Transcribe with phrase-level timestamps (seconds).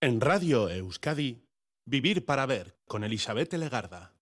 [0.00, 1.42] En Radio Euskadi,
[1.84, 4.12] Vivir para Ver con Elizabeth Legarda.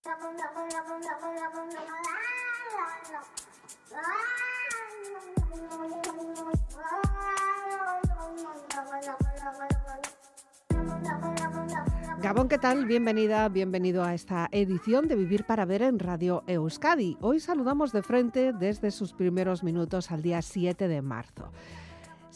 [12.21, 12.87] Gabón, ¿qué tal?
[12.87, 17.19] Bienvenida, bienvenido a esta edición de Vivir para Ver en Radio Euskadi.
[17.21, 21.51] Hoy saludamos de frente desde sus primeros minutos al día 7 de marzo.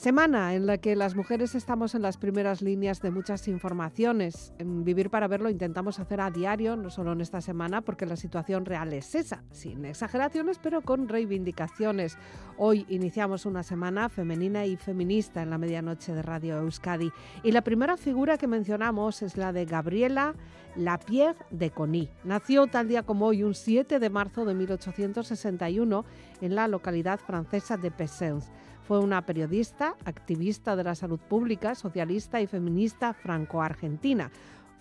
[0.01, 4.51] Semana en la que las mujeres estamos en las primeras líneas de muchas informaciones.
[4.57, 8.65] Vivir para Verlo intentamos hacer a diario, no solo en esta semana, porque la situación
[8.65, 12.17] real es esa, sin exageraciones, pero con reivindicaciones.
[12.57, 17.11] Hoy iniciamos una semana femenina y feminista en la medianoche de Radio Euskadi.
[17.43, 20.33] Y la primera figura que mencionamos es la de Gabriela
[20.75, 22.09] Lapierre de Cony.
[22.23, 26.05] Nació tal día como hoy, un 7 de marzo de 1861,
[26.41, 28.49] en la localidad francesa de Pessens.
[28.91, 34.29] Fue una periodista, activista de la salud pública, socialista y feminista franco-argentina.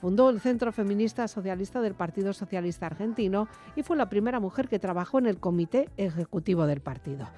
[0.01, 4.81] Fundó el Centro Feminista Socialista del Partido Socialista Argentino y fue la primera mujer que
[4.81, 7.29] trabajó en el comité ejecutivo del partido.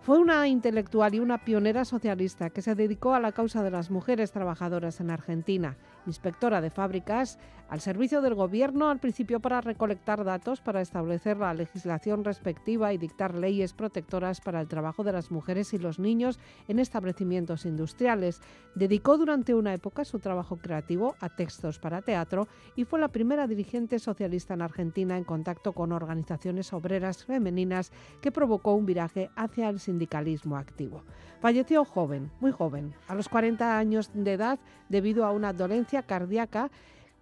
[0.00, 3.90] Fue una intelectual y una pionera socialista que se dedicó a la causa de las
[3.90, 7.38] mujeres trabajadoras en Argentina, inspectora de fábricas,
[7.72, 12.98] al servicio del gobierno al principio para recolectar datos para establecer la legislación respectiva y
[12.98, 18.42] dictar leyes protectoras para el trabajo de las mujeres y los niños en establecimientos industriales.
[18.74, 23.46] Dedicó durante una época su trabajo creativo a textos para teatro y fue la primera
[23.46, 29.68] dirigente socialista en Argentina en contacto con organizaciones obreras femeninas que provocó un viraje hacia
[29.68, 31.04] el sindicalismo activo.
[31.40, 36.70] Falleció joven, muy joven, a los 40 años de edad debido a una dolencia cardíaca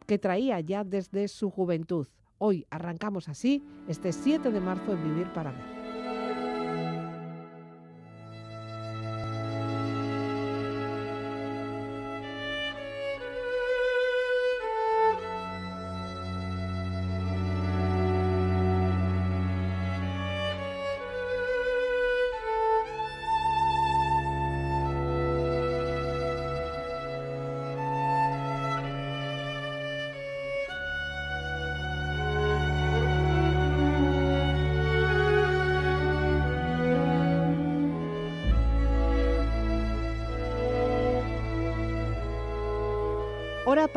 [0.06, 2.06] que traía ya desde su juventud.
[2.38, 5.79] Hoy arrancamos así este 7 de marzo en Vivir para Ver.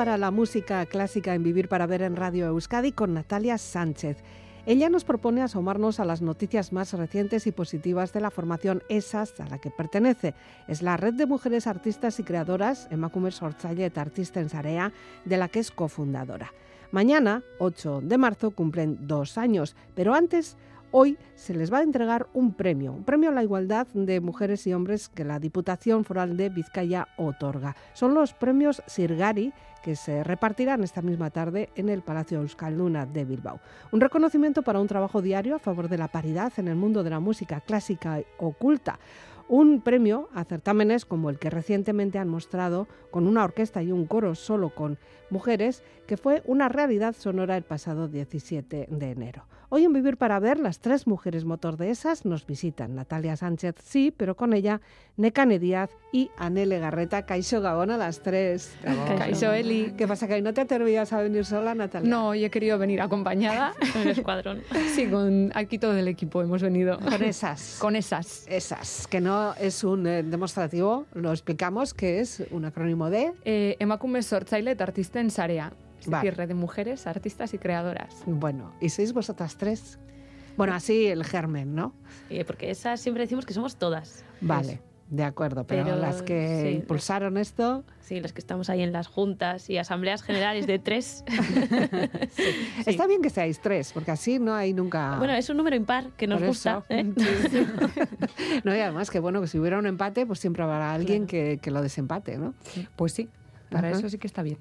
[0.03, 4.18] Para la música clásica en Vivir para Ver en Radio Euskadi con Natalia Sánchez.
[4.66, 9.40] Ella nos propone asomarnos a las noticias más recientes y positivas de la formación ESAS
[9.40, 10.34] a la que pertenece.
[10.68, 14.91] Es la red de mujeres artistas y creadoras, Emakume Sortzailet Artista en Sarea,
[15.24, 16.52] de la que es cofundadora.
[16.91, 20.58] Mañana, 8 de marzo, cumplen dos años, pero antes
[20.96, 24.68] Hoy se les va a entregar un premio, un premio a la igualdad de mujeres
[24.68, 27.76] y hombres que la Diputación Foral de Vizcaya otorga.
[27.94, 33.26] Son los premios Sirgari que se repartirán esta misma tarde en el Palacio Euskalduna de
[33.26, 33.59] Bilbao.
[33.92, 37.09] Un reconocimiento para un trabajo diario a favor de la paridad en el mundo de
[37.09, 39.00] la música clásica oculta
[39.50, 44.06] un premio a certámenes como el que recientemente han mostrado con una orquesta y un
[44.06, 44.98] coro solo con
[45.30, 49.46] mujeres, que fue una realidad sonora el pasado 17 de enero.
[49.75, 52.94] Hoy en Vivir para Ver, las tres mujeres motor de esas nos visitan.
[52.94, 54.81] Natalia Sánchez, sí, pero con ella
[55.17, 57.25] Necane Díaz y Anele Garreta.
[57.25, 58.72] Caixo Gabón a las tres.
[59.17, 59.95] Caixo Eli.
[59.97, 62.07] ¿Qué pasa, que no te atrevías a venir sola, Natalia?
[62.07, 63.73] No, yo he querido venir acompañada.
[63.95, 64.61] en el escuadrón.
[64.94, 67.00] Sí, con aquí todo el equipo hemos venido.
[67.00, 67.78] Con esas.
[67.81, 68.45] con esas.
[68.47, 73.31] Esas, que no es un eh, demostrativo, lo explicamos, que es un acrónimo de...
[73.44, 75.73] Eh, Emakume Sortzailet Artisten Sarea.
[76.06, 78.24] Es decir, red de mujeres, artistas y creadoras.
[78.25, 80.00] Bueno, ¿y sois vosotras tres?
[80.58, 81.94] Bueno, así el germen, ¿no?
[82.30, 84.24] Sí, porque esas siempre decimos que somos todas.
[84.41, 84.81] Vale.
[85.09, 87.84] De acuerdo, pero, las que sí, impulsaron esto.
[88.00, 91.24] Sí, las que estamos ahí en las juntas y asambleas generales de tres.
[92.31, 92.44] sí,
[92.85, 95.18] Está bien que seáis tres, porque así no hay nunca.
[95.20, 96.84] Bueno, es un número impar que nos Por gusta.
[96.90, 97.00] eso.
[97.00, 97.03] ¿eh?
[98.64, 101.46] no, y además que bueno, que si hubiera un empate, pues siempre habrá alguien Claro.
[101.46, 102.56] que, que lo desempate, ¿no?
[102.96, 103.30] Pues sí,
[103.73, 103.97] para Ajá.
[103.97, 104.57] eso sí que está bien.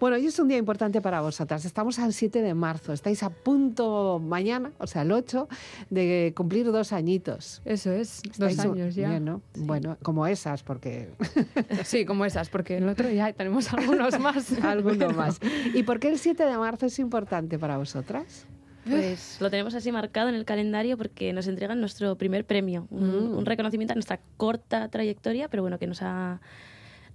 [0.00, 1.64] Bueno, hoy es un día importante para vosotras.
[1.64, 2.92] Estamos al 7 de marzo.
[2.92, 5.48] Estáis a punto mañana, o sea, el 8,
[5.90, 7.62] de cumplir dos añitos.
[7.64, 9.10] Eso es, dos Estáis un- años ya.
[9.10, 9.42] bien, ¿no?
[9.56, 11.10] Bueno, como esas, porque
[11.84, 14.52] Sí, como esas, porque el otro ya tenemos algunos más.
[14.62, 15.38] alguno más.
[15.74, 18.46] ¿Y por qué el 7 de marzo es importante para vosotras?
[18.88, 23.32] Pues lo tenemos así marcado en el calendario porque nos entregan nuestro primer premio, un,
[23.32, 23.38] Mm.
[23.38, 26.40] un reconocimiento a nuestra corta trayectoria, pero bueno, que nos ha,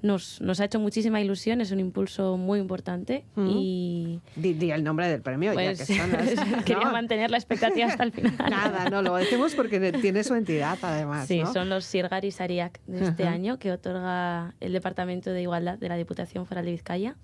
[0.01, 4.19] nos, nos ha hecho muchísima ilusión, es un impulso muy importante y...
[4.36, 8.12] Di, el nombre del premio, ya pues, que son Quería mantener la expectativa hasta el
[8.12, 8.36] final.
[8.50, 11.28] Nada, no, lo decimos porque tiene su entidad además.
[11.28, 15.90] Sí, son los Sirgari Sariak de este año que otorga el Departamento de Igualdad de
[15.90, 17.16] la Diputación Foral de Vizcaya.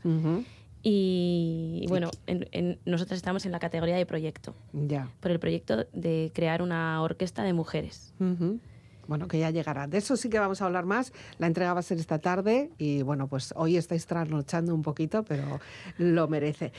[0.87, 4.53] Y, bueno, en, nosotros estamos en la categoría de proyecto.
[4.71, 5.09] Ya.
[5.19, 8.13] Por el proyecto de crear una orquesta de mujeres.
[9.07, 9.87] Bueno, que ya llegará.
[9.87, 11.13] De eso sí que vamos a hablar más.
[11.37, 15.23] La entrega va a ser esta tarde y bueno, pues hoy estáis trasnochando un poquito,
[15.23, 15.59] pero
[15.97, 16.71] lo merece.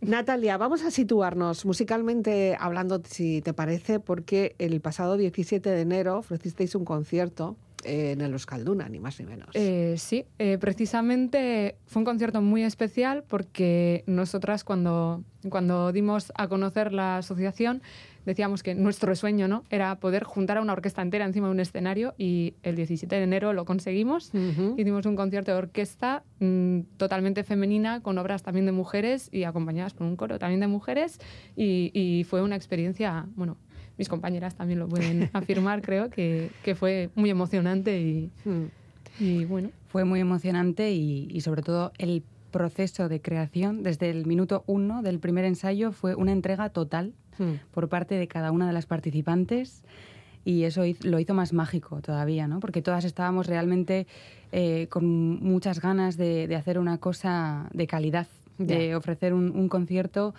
[0.00, 6.18] Natalia, vamos a situarnos musicalmente hablando, si te parece, porque el pasado 17 de enero
[6.18, 9.48] ofrecisteis un concierto en el Euskalduna, ni más ni menos.
[9.54, 16.48] Eh, sí, eh, precisamente fue un concierto muy especial porque nosotras cuando, cuando dimos a
[16.48, 17.82] conocer la asociación
[18.24, 19.64] decíamos que nuestro sueño ¿no?
[19.70, 23.22] era poder juntar a una orquesta entera encima de un escenario y el 17 de
[23.22, 24.32] enero lo conseguimos.
[24.76, 29.94] Hicimos un concierto de orquesta mm, totalmente femenina con obras también de mujeres y acompañadas
[29.94, 31.18] por un coro también de mujeres
[31.56, 33.56] y, y fue una experiencia, bueno,
[33.98, 38.64] mis compañeras también lo pueden afirmar, creo, que, que, fue muy emocionante y, mm.
[39.20, 39.70] y, bueno.
[39.88, 45.02] Fue muy emocionante y, y sobre todo el proceso de creación desde el minuto uno
[45.02, 47.54] del primer ensayo fue una entrega total Hmm.
[47.70, 49.84] por parte de cada una de las participantes
[50.44, 52.60] y eso lo hizo más mágico todavía, ¿no?
[52.60, 54.06] Porque todas estábamos realmente
[54.50, 58.26] eh, con muchas ganas de, hacer una cosa de calidad,
[58.58, 60.34] de ofrecer un concierto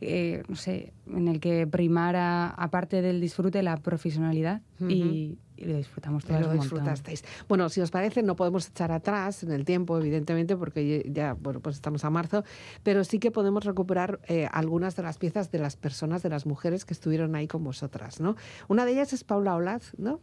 [0.00, 6.24] eh, no sé, en el que primara, aparte del disfrute, la profesionalidad y, lo disfrutamos
[6.24, 6.40] todos.
[6.40, 7.24] Lo disfrutasteis.
[7.48, 11.60] Bueno, si os parece, no podemos echar atrás en el tiempo, evidentemente, porque ya, bueno,
[11.60, 12.44] pues estamos a marzo,
[12.82, 16.46] pero sí que podemos recuperar eh, algunas de las piezas de las personas, de las
[16.46, 18.36] mujeres que estuvieron ahí con vosotras, ¿no?
[18.68, 20.20] Una de ellas es Paula Olaz, ¿no?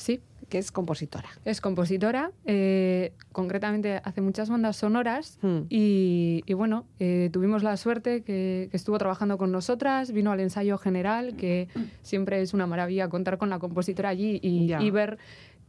[0.00, 1.28] Sí, que es compositora.
[1.44, 5.66] Es compositora, eh, concretamente hace muchas bandas sonoras hmm.
[5.68, 11.36] y, bueno, eh, tuvimos la suerte que, estuvo trabajando con nosotras, vino al ensayo general,
[11.36, 11.68] que
[12.02, 15.18] siempre es una maravilla contar con la compositora allí y, ver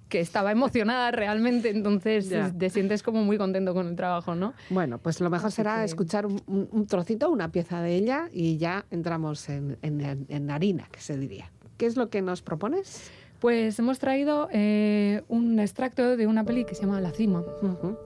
[0.08, 4.54] que estaba emocionada realmente, entonces te sientes como muy contento con el trabajo, ¿no?
[4.70, 9.50] Bueno, pues lo mejor será escuchar un, trocito, una pieza de ella y ya entramos
[9.50, 11.52] en, en harina, que se diría.
[11.78, 13.12] ¿Qué es lo que nos propones?
[13.42, 17.44] Pues hemos traído eh, un extracto de una peli que se llama La Cima.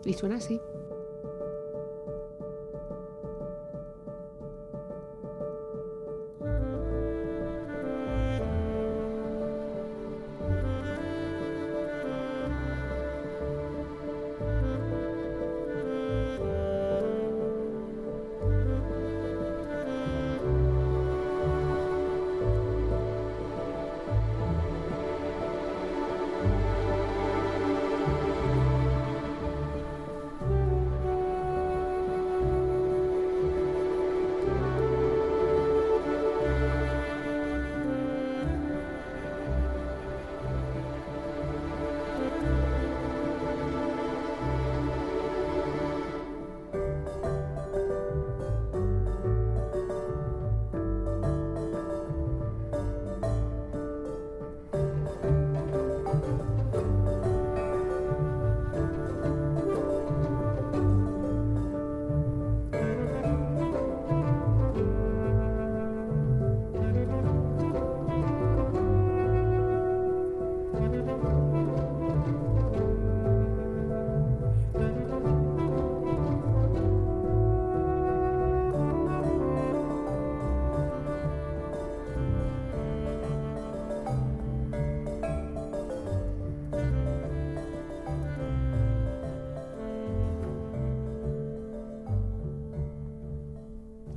[0.05, 0.61] Y suena así.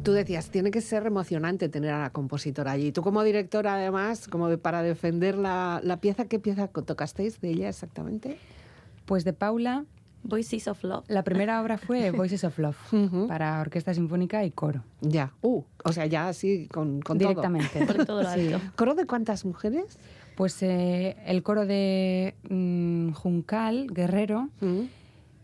[0.09, 2.93] Tú decías, tiene que ser emocionante tener a la compositora allí.
[2.93, 8.39] Tú como directora, además, como para defender la, pieza, ¿qué pieza tocasteis de ella exactamente?
[9.05, 9.85] Pues de Paula.
[10.23, 11.05] Voices of Love.
[11.09, 12.79] La primera obra fue Voices of Love,
[13.29, 14.83] para orquesta sinfónica y coro.
[15.03, 17.85] Ya, uh, o sea, ya así con, con Directamente.
[18.07, 18.23] Todo.
[18.23, 18.51] lo sí.
[18.77, 19.99] ¿Coro de cuántas mujeres?
[20.37, 24.49] Pues eh, el coro de mm, Juncal, Guerrero,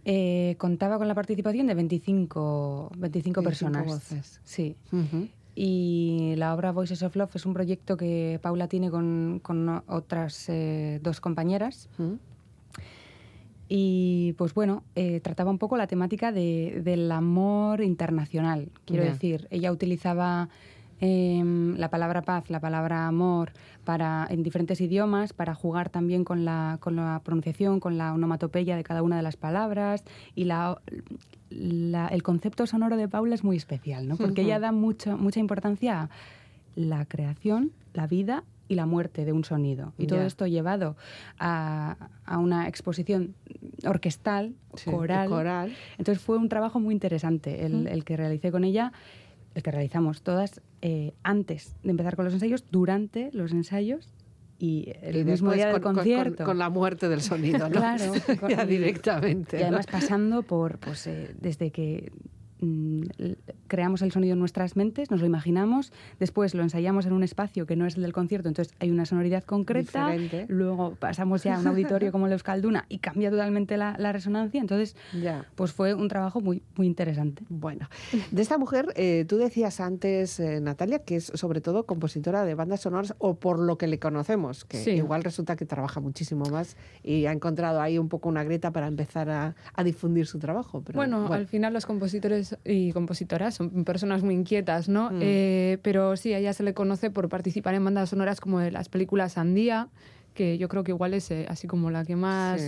[0.04, 3.86] eh, contaba con la participación de 25, 25, personas.
[3.86, 4.40] Voces.
[4.44, 4.76] Sí.
[5.54, 10.48] Y la obra Voices of Love es un proyecto que Paula tiene con, con otras
[10.48, 11.88] eh, dos compañeras.
[13.68, 18.70] Y pues bueno, eh, trataba un poco la temática de, del amor internacional.
[18.84, 20.50] Quiero decir, ella utilizaba
[21.00, 23.52] em, la palabra paz, la palabra amor,
[23.84, 28.76] para, en diferentes idiomas, para jugar también con la, con la pronunciación, con la onomatopeya
[28.76, 30.04] de cada una de las palabras.
[30.34, 30.80] Y la,
[31.50, 34.16] el concepto sonoro de Paula es muy especial, ¿no?
[34.16, 36.08] porque ella da mucho, mucha importancia a
[36.74, 39.92] la creación, la vida y la muerte de un sonido.
[39.98, 40.96] Y todo esto llevado
[41.38, 43.34] a, a, una exposición
[43.84, 45.28] orquestal, coral.
[45.28, 45.76] coral.
[45.98, 48.92] Entonces fue un trabajo muy interesante el, el que realicé con ella
[49.54, 54.12] el que realizamos todas eh, antes de empezar con los ensayos, durante los ensayos
[54.58, 56.44] y el mismo día del concierto.
[56.44, 57.70] Con, la muerte del sonido, ¿no?
[57.80, 58.12] Claro,
[58.48, 59.58] ya directamente.
[59.58, 62.12] Y además pasando por, pues, eh, desde que
[62.64, 63.02] Mm,
[63.66, 67.66] creamos el sonido en nuestras mentes, nos lo imaginamos, después lo ensayamos en un espacio
[67.66, 70.14] que no es el del concierto, entonces hay una sonoridad concreta,
[70.48, 74.96] luego pasamos ya a un auditorio como el Euskalduna y cambia totalmente la, resonancia, entonces
[75.20, 75.46] ya.
[75.56, 77.42] pues fue un trabajo muy, muy interesante.
[77.48, 77.88] Bueno,
[78.30, 82.54] de esta mujer, eh, tú decías antes, eh, Natalia, que es sobre todo compositora de
[82.54, 86.76] bandas sonoras o por lo que le conocemos, que igual resulta que trabaja muchísimo más
[87.02, 89.54] y ha encontrado ahí un poco una grieta para empezar a,
[89.84, 90.82] difundir su trabajo.
[90.94, 95.10] bueno, al final los compositores y compositoras son personas muy inquietas, ¿no?
[95.10, 95.18] Mm.
[95.20, 98.70] Eh, pero sí, a ella se le conoce por participar en bandas sonoras como de
[98.70, 99.88] las películas Sandía,
[100.34, 102.60] que yo creo que igual es eh, así como la que más,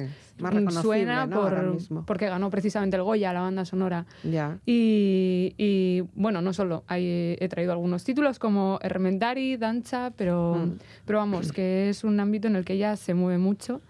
[0.81, 4.07] suena por, porque ganó precisamente el Goya, la banda sonora.
[4.23, 4.59] Ya.
[4.65, 10.79] Y, bueno, no solo, hay, he traído algunos títulos como Hermentari, Dancha, pero, mm.
[11.05, 13.81] pero vamos, que es un ámbito en el que ella se mueve mucho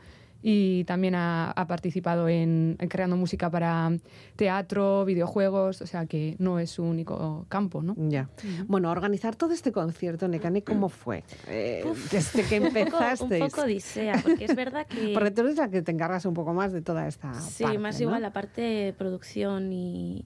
[0.43, 3.90] y también ha, participado en, creando música para
[4.37, 7.97] teatro, videojuegos, o sea que no es su único campo, ¿no?
[7.97, 8.28] Ya.
[8.66, 11.25] Bueno, organizar todo este concierto, Nekane, ¿cómo fue?
[11.49, 13.40] Eh, desde que empezaste.
[13.43, 15.12] Un poco odisea, porque es verdad que...
[15.16, 17.78] Porque tú eres la que te encargas un poco más de toda esta sí, parte,
[17.78, 20.25] más igual la parte de producción y,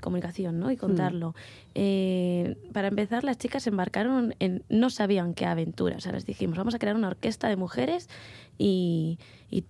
[0.00, 0.70] comunicación, ¿no?
[0.70, 1.30] Y contarlo.
[1.30, 1.34] Mm.
[1.74, 4.64] Eh, para empezar, las chicas embarcaron en...
[4.68, 8.08] No sabían qué aventura, o sea, les dijimos, vamos a crear una orquesta de mujeres
[8.58, 9.18] y,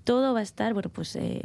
[0.04, 1.42] todo va a estar, bueno, pues eh,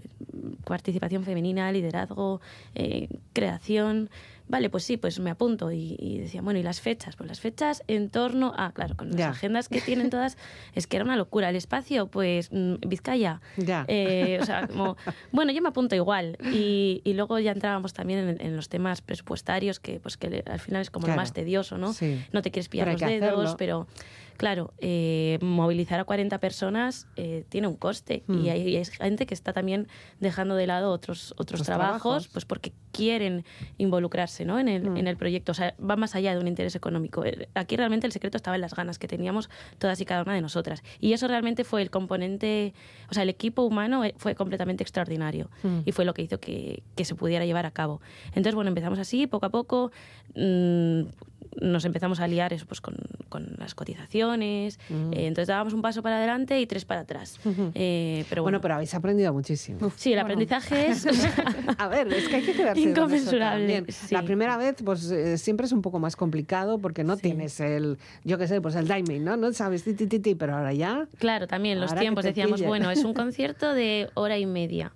[0.65, 2.41] participación femenina, liderazgo,
[2.75, 4.09] eh, creación.
[4.51, 5.71] Vale, pues sí, pues me apunto.
[5.71, 7.15] Y, decía, bueno, ¿y las fechas?
[7.15, 10.37] Pues las fechas en torno a, claro, con las agendas que tienen todas,
[10.75, 11.49] es que era una locura.
[11.49, 13.39] El espacio, pues mm, Vizcaya.
[13.55, 13.85] Ya.
[13.87, 14.97] Eh, o sea, como,
[15.31, 16.37] bueno, yo me apunto igual.
[16.53, 20.89] Y, luego ya entrábamos también en, los temas presupuestarios, que pues que al final es
[20.89, 21.95] como lo más tedioso, ¿no?
[22.33, 23.87] No te quieres pillar los dedos, pero
[24.41, 28.49] Claro, eh, movilizar a 40 personas eh, tiene un coste y, mm.
[28.49, 29.87] hay, gente que está también
[30.19, 33.45] dejando de lado otros, otros trabajos, pues porque quieren
[33.77, 34.59] involucrarse ¿no?
[34.59, 34.97] en, el, mm.
[34.97, 35.51] en el proyecto.
[35.51, 37.25] O sea, va más allá de un interés económico.
[37.25, 40.33] Eh, aquí realmente el secreto estaba en las ganas que teníamos todas y cada una
[40.33, 40.83] de nosotras.
[40.99, 42.73] Y eso realmente fue el componente,
[43.09, 45.79] o sea, el equipo humano fue completamente extraordinario mm.
[45.85, 48.01] y fue lo que hizo que, que, se pudiera llevar a cabo.
[48.27, 49.91] Entonces, bueno, empezamos así, poco a poco
[51.59, 52.95] nos empezamos a liar eso, pues con,
[53.29, 54.79] con las cotizaciones.
[54.89, 55.13] Mm.
[55.13, 57.39] Eh, entonces dábamos un paso para adelante y tres para atrás.
[57.73, 59.91] Eh, pero bueno, pero habéis aprendido muchísimo.
[59.95, 61.07] sí, el aprendizaje es...
[61.77, 63.85] a ver, es que hay que quedarse Inconmensurable.
[64.09, 67.97] La primera vez, pues eh, siempre es un poco más complicado porque no tienes el,
[68.23, 69.37] yo qué sé, pues el timing, ¿no?
[69.37, 71.07] No sabes, ti, ti, ti, pero ahora ya...
[71.17, 72.25] Claro, también los tiempos.
[72.25, 74.91] Decíamos, bueno, es un concierto de hora y media.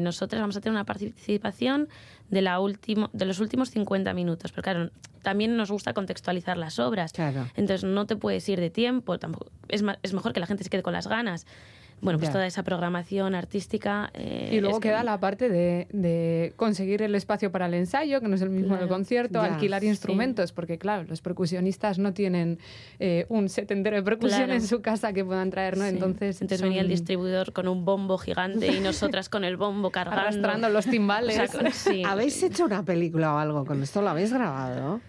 [0.00, 1.88] nosotros vamos a tener una participación
[2.30, 4.52] de, la último, de los últimos 50 minutos.
[4.52, 4.90] Pero claro,
[5.22, 7.12] también nos gusta contextualizar las obras.
[7.56, 10.70] Entonces no te puedes ir de tiempo, tampoco, es, es mejor que la gente se
[10.70, 11.46] quede con las ganas
[12.00, 14.10] bueno, pues toda esa programación artística.
[14.14, 18.36] Eh, y luego queda la parte de, conseguir el espacio para el ensayo, que no
[18.36, 22.58] es el mismo del concierto, alquilar instrumentos, porque claro, los percusionistas no tienen
[22.98, 25.84] eh, un set entero de percusión en su casa que puedan traer, ¿no?
[25.84, 30.22] Entonces, Entonces venía el distribuidor con un bombo gigante y nosotras con el bombo cargando.
[30.22, 31.40] Arrastrando los timbales.
[32.06, 34.02] ¿Habéis hecho una película o algo con esto?
[34.02, 35.00] ¿Lo habéis grabado?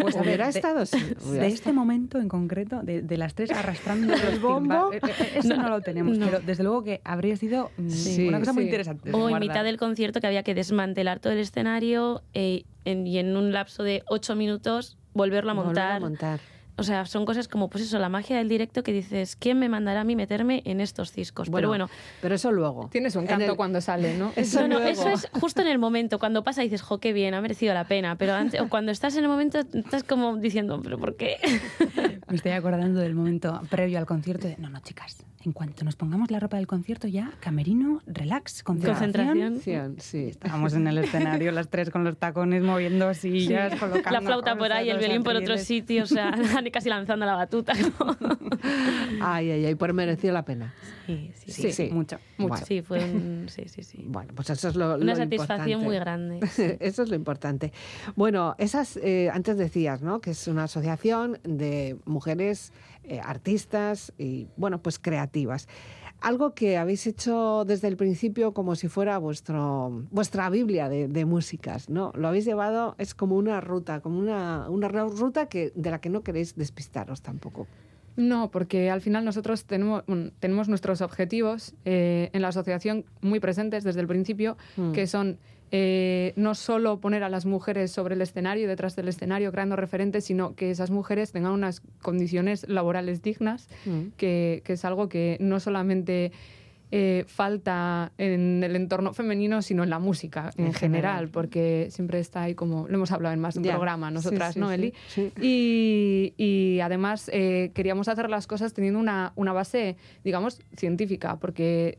[0.00, 0.84] pues hubiera estado...
[0.84, 4.92] De este momento en concreto, de, las tres arrastrando el bombo...
[4.92, 5.00] Eh,
[5.34, 9.10] eso no lo tenemos, pero desde luego que habría sido mm, una cosa muy interesante.
[9.12, 13.36] O en mitad del concierto que había que desmantelar todo el escenario eh, y en
[13.36, 16.00] un lapso de ocho minutos volverlo a montar.
[16.00, 16.40] Volverlo a montar.
[16.76, 19.68] O sea, son cosas como, pues eso, la magia del directo que dices, ¿quién me
[19.68, 21.50] mandará a mí meterme en estos ciscos?
[21.50, 21.88] pero bueno.
[22.20, 22.88] Pero eso luego.
[22.90, 24.32] Tienes un canto cuando sale, ¿no?
[24.36, 27.34] Eso, no, eso es justo en el momento, cuando pasa y dices, jo, qué bien,
[27.34, 28.16] ha merecido la pena.
[28.16, 31.36] Pero antes, o cuando estás en el momento, estás como diciendo, ¿pero por qué?
[32.28, 35.96] Me estoy acordando del momento previo al concierto de, no, no, chicas, en cuanto nos
[35.96, 39.12] pongamos la ropa del concierto ya, camerino, relax, concentración.
[39.12, 39.96] concentración.
[39.98, 44.56] Sí, estábamos en el escenario las tres con los tacones moviendo sillas, colocando La flauta
[44.56, 46.32] por ahí, el violín por otro sitio, o sea,
[46.68, 47.72] estaban casi lanzando la batuta.
[49.22, 50.74] ay, ay, ay, por merecido la pena.
[51.06, 52.64] Sí, sí, sí, mucho, mucho.
[52.64, 54.04] Sí, fue un, sí, sí, sí.
[54.06, 56.40] Bueno, pues eso es lo, Una satisfacción muy grande.
[56.80, 57.72] eso es lo importante.
[58.14, 60.20] Bueno, esas, eh, antes decías, ¿no?
[60.20, 62.72] Que es una asociación de mujeres
[63.04, 65.68] eh, artistas y, bueno, pues creativas
[66.22, 71.88] algo que habéis hecho desde el principio como si fuera vuestro, vuestra Biblia de, músicas,
[71.88, 72.12] ¿no?
[72.14, 76.08] Lo habéis llevado, es como una ruta, como una, una ruta que, de la que
[76.08, 77.66] no queréis despistaros tampoco.
[78.16, 80.04] No, porque al final nosotros tenemos,
[80.38, 84.92] tenemos nuestros objetivos eh, en la asociación muy presentes desde el principio, mm.
[84.92, 85.38] que son
[85.74, 90.26] eh, no solo poner a las mujeres sobre el escenario, detrás del escenario, creando referentes,
[90.26, 94.08] sino que esas mujeres tengan unas condiciones laborales dignas, mm.
[94.18, 96.30] que, es algo que no solamente
[96.90, 102.42] eh, falta en el entorno femenino, sino en la música en, general, porque siempre está
[102.42, 104.92] ahí como, lo hemos hablado en más de un programa, nosotras, ¿no, Eli?
[105.40, 111.98] Y, además eh, queríamos hacer las cosas teniendo una, una base, digamos, científica, porque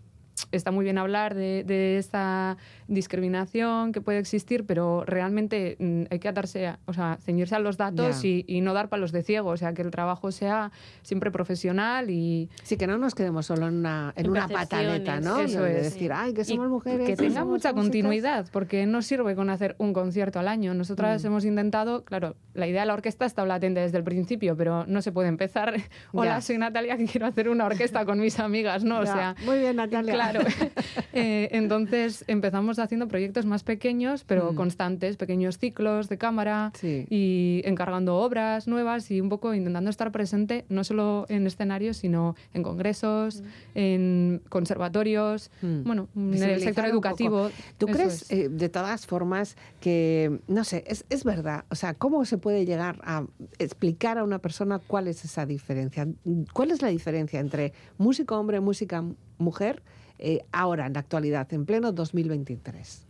[0.51, 6.19] está muy bien hablar de, de, esta discriminación que puede existir, pero realmente mm, hay
[6.19, 9.23] que atarse, a, o sea, ceñirse a los datos y, y, no dar palos de
[9.23, 10.71] ciego, o sea, que el trabajo sea
[11.01, 12.49] siempre profesional y...
[12.63, 15.39] Sí, que no nos quedemos solo en una, en una pataleta, ¿no?
[15.39, 15.93] Eso es.
[15.93, 17.07] decir, ay, que somos mujeres.
[17.07, 20.73] Que tenga mucha continuidad, porque no sirve con hacer un concierto al año.
[20.73, 21.27] Nosotras mm.
[21.27, 25.01] hemos intentado, claro, la idea de la orquesta está latente desde el principio, pero no
[25.01, 25.73] se puede empezar.
[26.11, 28.99] Hola, soy Natalia, que quiero hacer una orquesta con mis amigas, ¿no?
[28.99, 30.13] O sea, muy bien, Natalia.
[30.13, 30.22] Claro.
[31.15, 34.55] Eh, entonces empezamos haciendo proyectos más pequeños, pero mm.
[34.55, 40.65] constantes, pequeños ciclos de cámara y encargando obras nuevas y un poco intentando estar presente
[40.69, 43.45] no solo en escenarios, sino en congresos, mm.
[43.75, 45.83] en conservatorios, mm.
[45.83, 47.51] bueno, en el sector educativo.
[47.77, 52.25] ¿Tú crees, eh, de todas formas, que, no sé, es, es verdad, o sea, ¿cómo
[52.25, 53.25] se puede llegar a
[53.59, 56.07] explicar a una persona cuál es esa diferencia?
[56.53, 59.03] ¿Cuál es la diferencia entre músico hombre, música
[59.37, 59.83] mujer?
[60.25, 63.05] Eh, ahora, en la actualidad, en pleno 2023?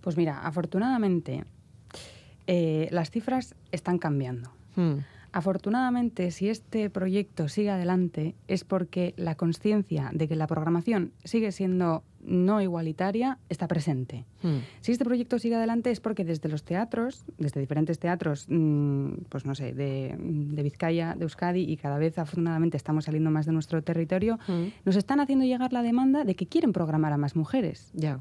[0.00, 1.44] Pues mira, afortunadamente
[2.48, 4.50] eh, las cifras están cambiando.
[4.74, 4.96] Hmm.
[5.30, 11.52] Afortunadamente, si este proyecto sigue adelante, es porque la conciencia de que la programación sigue
[11.52, 14.24] siendo no igualitaria está presente.
[14.42, 14.58] Hmm.
[14.80, 19.44] Si este proyecto sigue adelante es porque desde los teatros, desde diferentes teatros, mm, pues
[19.44, 20.16] no sé, de,
[20.62, 24.84] Vizcaya, de Euskadi, y cada vez afortunadamente estamos saliendo más de nuestro territorio, hmm.
[24.84, 27.90] nos están haciendo llegar la demanda de que quieren programar a más mujeres.
[27.94, 28.20] Ya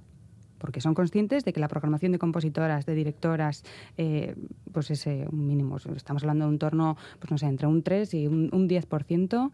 [0.58, 3.63] porque son conscientes de que la programación de compositoras, de directoras,
[3.98, 4.36] eh,
[4.72, 5.77] pues es un mínimo.
[5.96, 9.52] Estamos hablando de un torno, pues no sé, entre un 3 y un, 10%.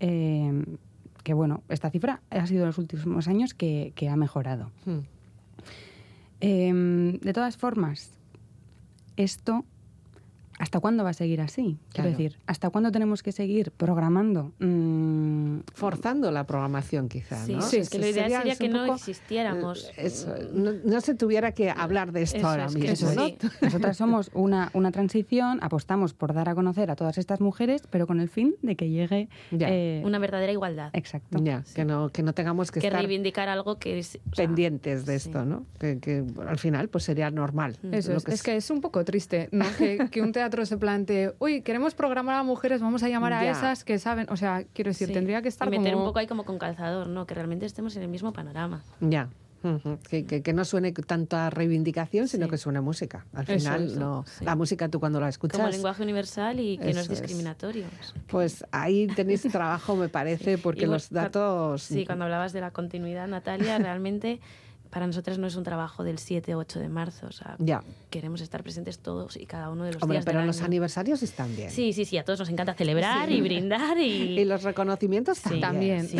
[0.00, 0.64] Eh,
[1.24, 4.70] que bueno, esta cifra ha sido en los últimos años que, ha mejorado.
[4.84, 5.00] Hmm.
[6.40, 8.12] Em, de todas formas,
[9.16, 9.64] esto
[10.58, 11.78] ¿Hasta cuándo va a seguir así?
[11.92, 14.52] Quiero decir, ¿hasta cuándo tenemos que seguir programando?
[14.60, 17.60] Mm, Forzando la programación, quizá, ¿no?
[17.62, 19.90] Sí, es que lo ideal sería, que no existiéramos.
[20.52, 23.28] no, se tuviera que hablar de esto ahora mismo, ¿no?
[23.62, 28.06] Nosotras somos una, una transición, apostamos por dar a conocer a todas estas mujeres, pero
[28.06, 29.28] con el fin de que llegue...
[29.50, 30.90] Eh, una verdadera igualdad.
[30.92, 31.38] Exacto.
[31.42, 34.18] Ya, que, no, que no tengamos que, que reivindicar algo que es...
[34.36, 35.66] pendientes de esto, ¿no?
[35.80, 37.76] Que, al final pues sería normal.
[37.90, 39.64] Eso es, es, que es un poco triste, ¿no?
[39.76, 43.50] que, que un teatro se plantee, uy, queremos programar a mujeres, vamos a llamar a
[43.50, 46.26] esas que saben, o sea, quiero decir, tendría que estar y meter un poco ahí
[46.26, 47.26] como con calzador, ¿no?
[47.26, 48.82] Que realmente estemos en el mismo panorama.
[49.00, 49.28] Ya.
[50.08, 53.24] que, que, no suene tanta reivindicación, sino que suene música.
[53.32, 55.58] Al final, no, la música tú cuando la escuchas...
[55.58, 57.86] Como lenguaje universal y que no es discriminatorio.
[58.26, 61.82] Pues ahí tenéis trabajo, me parece, porque los datos...
[61.82, 64.40] Sí, cuando hablabas de la continuidad, Natalia, realmente
[64.94, 67.26] para nosotras no es un trabajo del 7 o 8 de marzo.
[67.26, 67.82] O sea, ya.
[68.10, 70.24] queremos estar presentes todos y cada uno de los Hombre, días.
[70.24, 71.68] Pero los aniversarios están bien.
[71.68, 72.16] Sí, sí, sí.
[72.16, 73.98] A todos nos encanta celebrar y brindar.
[73.98, 74.38] Y...
[74.38, 76.06] y los reconocimientos también.
[76.06, 76.18] Sí,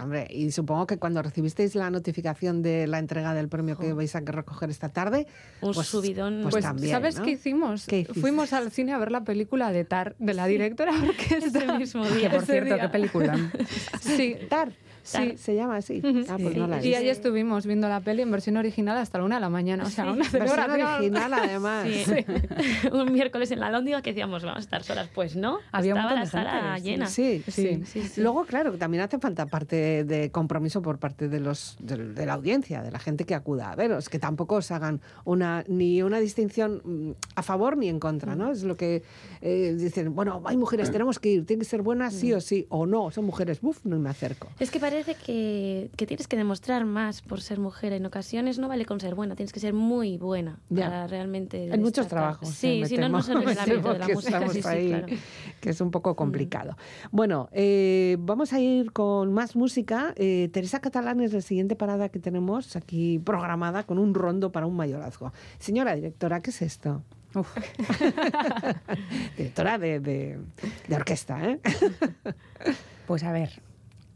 [0.00, 4.14] hombre, y supongo que cuando recibisteis la notificación de la entrega del premio que vais
[4.14, 5.26] a recoger esta tarde.
[5.60, 6.42] Un pues, subidón.
[6.42, 7.86] Pues, pues también, ¿Sabes qué hicimos?
[8.20, 12.08] Fuimos al cine a ver la película de Tar, de la directora porque Ese mismo
[12.08, 12.30] día.
[12.30, 13.50] por cierto, ¿qué película?
[14.00, 14.72] sí, Tar.
[15.02, 16.02] Sí, se llama así.
[16.28, 19.24] Ah, pues no la y ahí estuvimos viendo la peli en versión original hasta la
[19.24, 19.84] una de la mañana.
[19.84, 21.88] O sea, una versión original además.
[22.92, 25.08] un miércoles en la Lóndiga que decíamos, vamos a estar solas.
[25.14, 27.06] Pues no, Había estaba la sala llena.
[27.06, 27.82] Sí sí.
[28.16, 32.82] Luego, claro, también hace falta parte de compromiso por parte de los de, la audiencia,
[32.82, 36.82] de la gente que acuda a veros, que tampoco os hagan una ni una distinción
[36.84, 38.52] mm, a favor ni en contra, ¿no?
[38.52, 39.02] Es lo que
[39.40, 42.66] eh, dicen, bueno, hay mujeres, tenemos que ir, tiene que ser buenas sí o sí,
[42.68, 44.48] o no, son mujeres, buf, no me acerco.
[44.58, 44.91] Es que parece
[45.24, 47.92] que, que, tienes que demostrar más por ser mujer.
[47.92, 51.72] En ocasiones no vale con ser buena, tienes que ser muy buena para realmente.
[51.72, 52.48] En muchos trabajos.
[52.48, 54.48] Sí, si no, no son en el ámbito de la música.
[54.48, 55.04] Sí, ahí,
[55.60, 56.76] que es un poco complicado.
[57.10, 60.12] Bueno, eh, vamos a ir con más música.
[60.16, 64.66] Eh, Teresa Catalán es la siguiente parada que tenemos aquí programada con un rondo para
[64.66, 65.32] un mayorazgo.
[65.58, 67.02] Señora directora, ¿qué es esto?
[69.36, 70.38] Directora de, de,
[70.88, 71.60] de orquesta, ¿eh?
[73.06, 73.62] Pues a ver,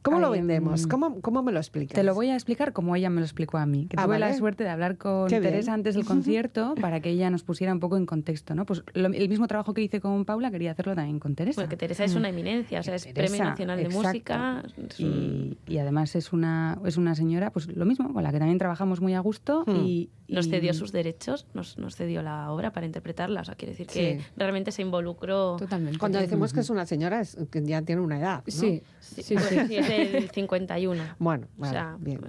[0.06, 0.86] ¿Cómo lo vendemos?
[0.86, 1.94] ¿Cómo, ¿Cómo, me lo explicas?
[1.94, 3.86] Te lo voy a explicar como ella me lo explicó a mí.
[3.86, 7.30] Que ah, tuve la suerte de hablar con Teresa antes del concierto para que ella
[7.30, 8.54] nos pusiera un poco en contexto.
[8.54, 8.64] ¿no?
[8.66, 11.60] Pues el mismo trabajo que hice con Paula quería hacerlo también con Teresa.
[11.60, 14.62] Porque Teresa es una eminencia, o sea, es Premio Nacional de Música.
[14.98, 18.58] Y, y, además es una, es una señora, pues lo mismo, con la que también
[18.58, 19.76] trabajamos muy a gusto hmm.
[19.76, 23.42] y, nos cedió sus derechos, nos, nos, cedió la obra para interpretarla.
[23.42, 25.56] O sea, quiere decir que realmente se involucró.
[25.56, 25.98] Totalmente.
[25.98, 28.42] Cuando decimos que es una señora, es que ya tiene una edad.
[28.44, 28.52] ¿no?
[28.52, 29.34] Sí, sí, sí,
[29.76, 31.02] es del 51.
[31.18, 32.20] Bueno, o sea, bien.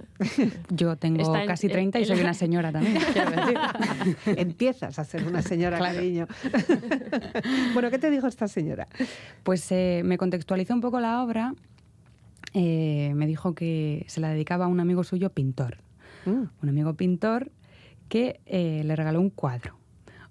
[0.70, 2.98] Yo tengo casi 30 y soy una señora también.
[4.26, 6.26] Empiezas a ser una señora, cariño.
[7.74, 8.86] bueno, ¿qué te dijo esta señora?
[9.42, 11.54] Pues eh, me contextualizó un poco la obra.
[12.54, 15.78] Eh, me dijo que se la dedicaba a un amigo suyo pintor.
[16.24, 16.44] Mm.
[16.62, 17.50] Un amigo pintor
[18.08, 19.76] que eh, le regaló un cuadro.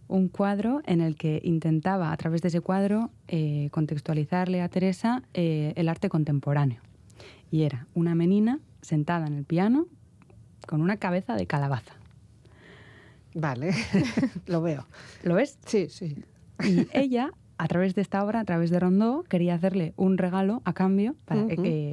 [0.07, 5.23] Un cuadro en el que intentaba, a través de ese cuadro, eh, contextualizarle a Teresa
[5.33, 6.81] eh, el arte contemporáneo.
[7.51, 9.87] Y era una menina sentada en el piano
[10.65, 11.93] con una cabeza de calabaza.
[13.33, 13.71] Vale,
[14.47, 14.85] lo veo.
[15.23, 15.59] ¿Lo ves?
[15.65, 16.23] Sí, sí.
[16.63, 20.61] Y ella, a través de esta obra, a través de Rondó, quería hacerle un regalo
[20.65, 21.45] a cambio para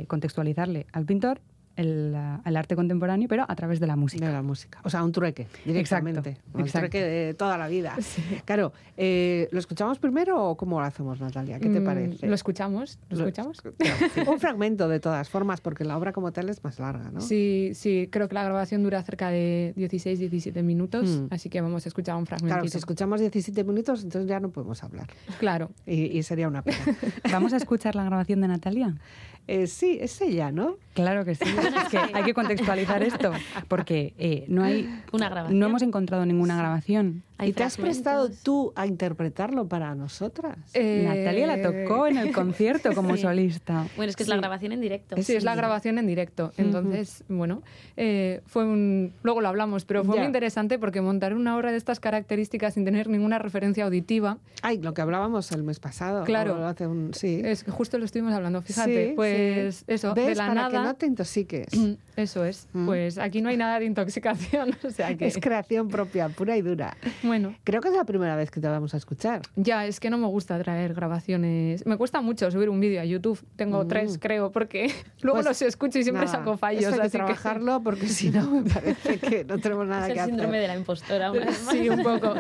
[0.07, 1.41] contextualizarle al pintor
[1.77, 2.15] el,
[2.57, 4.27] arte contemporáneo, pero a través de la música.
[4.27, 4.81] De la música.
[4.85, 6.39] O sea, un trueque, directamente.
[6.53, 7.97] un trueque de toda la vida.
[8.45, 11.59] Claro, eh, ¿lo escuchamos primero o cómo lo hacemos, Natalia?
[11.59, 12.27] ¿Qué te mm, parece?
[12.27, 13.63] Lo escuchamos, lo, escuchamos.
[14.27, 17.21] un fragmento de todas formas, porque la obra como tal es más larga, ¿no?
[17.21, 21.27] Sí, sí, creo que la grabación dura cerca de 16, 17 minutos, mm.
[21.31, 22.55] así que vamos a escuchar un fragmento.
[22.55, 25.09] Claro, si escuchamos 17 minutos, entonces ya no podemos hablar.
[25.39, 25.71] Claro.
[25.87, 26.79] Y, y sería una pena.
[27.33, 28.95] ¿Vamos a escuchar la grabación de Natalia?
[29.47, 30.77] Eh, sí, es ella, ¿no?
[30.95, 31.45] Claro que sí.
[31.45, 33.33] es que hay que contextualizar esto,
[33.69, 35.59] porque eh, no hay una grabación.
[35.59, 37.23] No hemos encontrado ninguna grabación.
[37.43, 40.57] ¿Y te has prestado tú a interpretarlo para nosotras?
[40.73, 43.87] Eh, Natalia la tocó en el concierto como solista.
[43.97, 45.17] Bueno, es que es la grabación en directo.
[45.23, 46.53] Sí, es la grabación en directo.
[46.57, 47.63] Entonces, bueno,
[48.47, 49.13] fue un...
[49.23, 52.85] Luego lo hablamos, pero fue muy interesante porque montar una obra de estas características sin
[52.85, 54.39] tener ninguna referencia auditiva...
[54.63, 56.25] Ay, lo que hablábamos el mes pasado.
[56.25, 56.67] Claro.
[56.67, 57.13] Hace un...
[57.15, 57.41] Sí.
[57.45, 59.13] Es que justo lo estuvimos hablando, fíjate.
[59.15, 60.71] pues eso, de la para nada.
[60.71, 61.69] que no te intoxiques.
[62.17, 62.69] Eso es.
[62.73, 62.87] Mm.
[62.87, 64.75] Pues aquí no hay nada de intoxicación.
[64.85, 65.27] O sea que...
[65.27, 66.97] Es creación propia, pura y dura.
[67.25, 67.55] Bueno.
[67.65, 69.43] Creo que es la primera vez que te vamos a escuchar.
[69.57, 71.85] Ya, es que no me gusta traer grabaciones.
[71.87, 73.45] Me cuesta mucho subir un vídeo a YouTube.
[73.57, 73.89] Tengo mm.
[73.89, 76.93] tres, creo, porque luego pues los escucho y siempre saco fallos.
[76.93, 80.27] Hay que trabajarlo porque si no me parece que no tenemos nada es que el
[80.27, 81.33] síndrome de la impostora.
[81.33, 82.35] Una sí, un poco.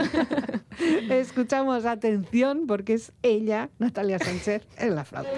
[1.10, 5.30] Escuchamos atención porque es ella, Natalia Sánchez, en la flauta.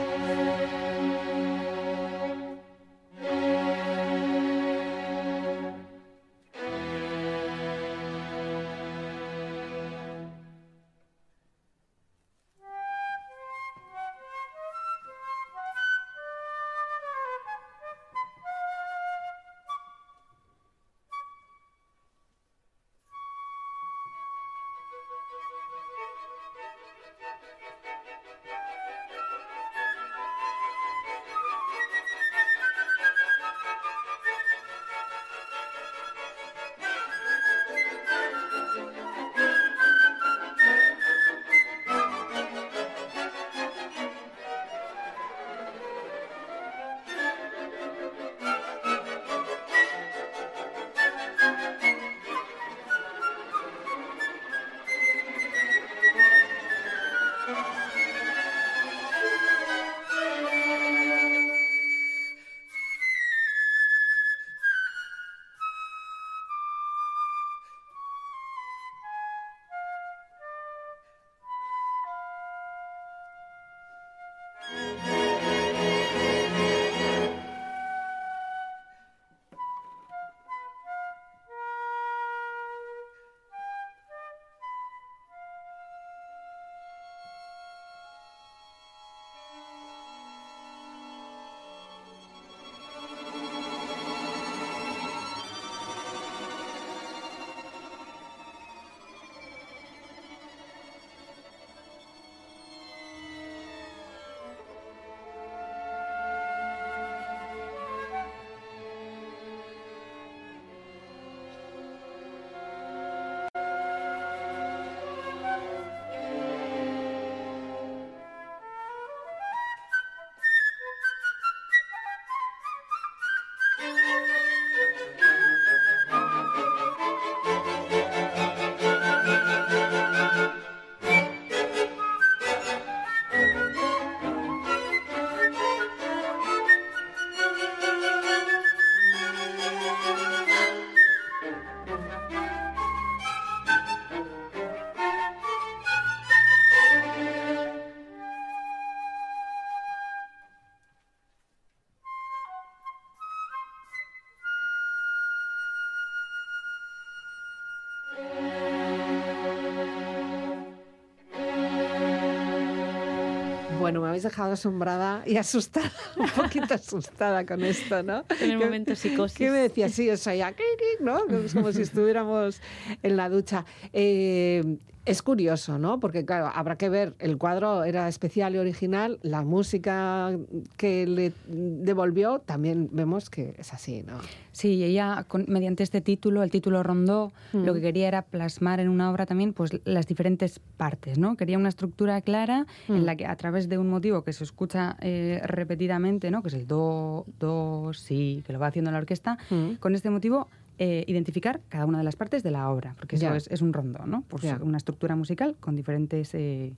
[164.17, 168.25] Habéis dejado asombrada y asustada, un poquito asustada con esto, ¿no?
[168.41, 169.37] En el momento psicosis.
[169.37, 169.89] ¿Qué me decía?
[169.91, 170.55] Sí, o sea, ya,
[171.01, 171.21] ¿no?
[171.53, 172.61] Como si estuviéramos
[173.03, 173.67] en la ducha.
[173.93, 176.01] Eh, es curioso, ¿no?
[176.01, 180.37] Porque, claro, habrá que ver, el cuadro era especial y original, la música
[180.77, 184.19] que le devolvió, también vemos que es así, ¿no?
[184.51, 187.83] Sí, ella, mediante este título, el título Rondó, lo que mm.
[187.83, 191.37] quería era plasmar en una obra también pues, las diferentes partes, ¿no?
[191.37, 193.05] Quería una estructura clara en mm.
[193.05, 196.43] la que, a través de un motivo que se escucha eh, repetidamente, ¿no?
[196.43, 199.75] Que es el do, do, si, que lo va haciendo la orquesta, mm.
[199.75, 203.35] con este motivo eh, identificar cada una de las partes de la obra, porque eso
[203.35, 204.25] es, un rondo, ¿no?
[204.29, 206.75] Pues una estructura musical con diferentes eh,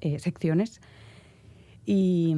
[0.00, 0.80] eh, secciones.
[1.84, 2.34] Y,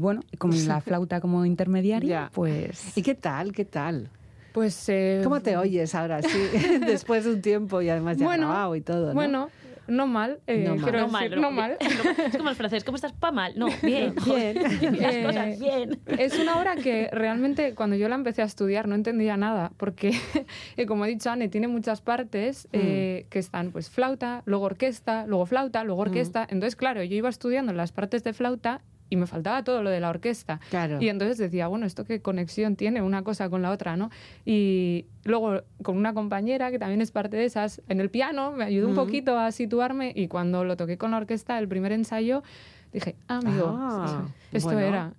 [0.00, 2.96] bueno, con la flauta como intermediaria, pues...
[2.96, 3.52] ¿Y qué tal?
[3.52, 4.08] ¿Qué tal?
[4.54, 4.90] Pues...
[5.22, 6.22] ¿Cómo te oyes ahora?
[6.22, 6.38] Sí,
[6.86, 9.14] después de un tiempo y además ya bueno, grabado y todo, ¿no?
[9.14, 9.50] Bueno,
[9.86, 10.40] no mal.
[10.46, 10.92] Eh, no, mal.
[10.92, 11.76] no, mal, no, mal.
[11.80, 13.12] Es como el francés, ¿cómo estás?
[13.12, 13.54] Pa mal.
[13.56, 14.14] No, bien.
[14.24, 15.00] bien.
[15.00, 16.00] Las eh, cosas bien.
[16.06, 20.12] Es una obra que realmente cuando yo la empecé a estudiar no entendía nada, porque,
[20.76, 22.78] eh, como ha dicho Anne, tiene muchas partes mm.
[23.28, 26.42] que están pues flauta, luego orquesta, luego flauta, luego orquesta.
[26.42, 26.54] Mm.
[26.54, 28.80] Entonces, claro, yo iba estudiando las partes de flauta
[29.12, 30.58] y me faltaba todo lo de la orquesta.
[30.98, 33.94] Y entonces decía, bueno, ¿esto qué conexión tiene una cosa con la otra?
[33.94, 34.10] ¿no?
[34.46, 38.64] Y luego con una compañera que también es parte de esas, en el piano me
[38.64, 42.42] ayudó un poquito a situarme y cuando lo toqué con la orquesta, el primer ensayo,
[42.90, 45.12] dije, ah, amigo, ah, esto era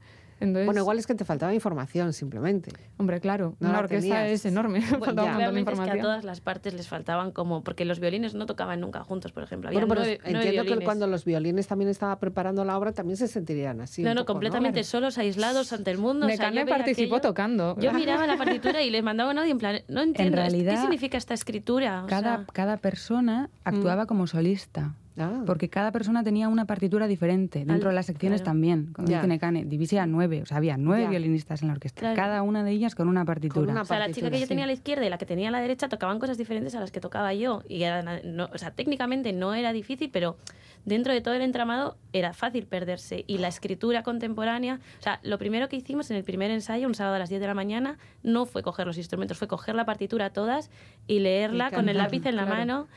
[0.51, 2.71] bueno, igual es que te faltaba información simplemente.
[2.97, 4.81] Hombre, claro, una orquesta es enorme.
[4.99, 8.45] faltaba realmente es que a todas las partes les faltaban como, porque los violines no
[8.45, 9.69] tocaban nunca juntos, por ejemplo.
[9.69, 13.81] Había bueno, entiendo que cuando los violines también estaba preparando la obra también se sentirían
[13.81, 14.03] así.
[14.03, 16.27] No, no, completamente solos, aislados ante el mundo.
[16.27, 17.77] Mecane participó tocando.
[17.79, 20.73] Yo miraba la partitura y les mandaba un audio en plan, no entiendo, en realidad,
[20.73, 22.05] ¿qué significa esta escritura?
[22.07, 24.07] cada, cada persona actuaba mm.
[24.07, 24.95] como solista.
[25.17, 25.43] Ah.
[25.45, 27.65] Porque cada persona tenía una partitura diferente.
[27.65, 28.93] Dentro de las secciones también.
[28.93, 30.41] Como dice Necane, divisé a nueve.
[30.41, 32.13] O sea, había nueve violinistas en la orquesta.
[32.13, 33.81] Cada una de ellas con una partitura.
[33.81, 35.51] o sea, la chica que yo tenía a la izquierda y la que tenía a
[35.51, 37.63] la derecha tocaban cosas diferentes a las que tocaba yo.
[37.67, 40.37] Y o sea, técnicamente no era difícil, pero
[40.85, 43.23] dentro de todo el entramado era fácil perderse.
[43.27, 46.95] Y la escritura contemporánea, o sea, lo primero que hicimos en el primer ensayo, un
[46.95, 49.85] sábado a las 10 de la mañana, no fue coger los instrumentos, fue coger la
[49.85, 50.69] partitura todas
[51.07, 52.87] y leerla con el lápiz en la mano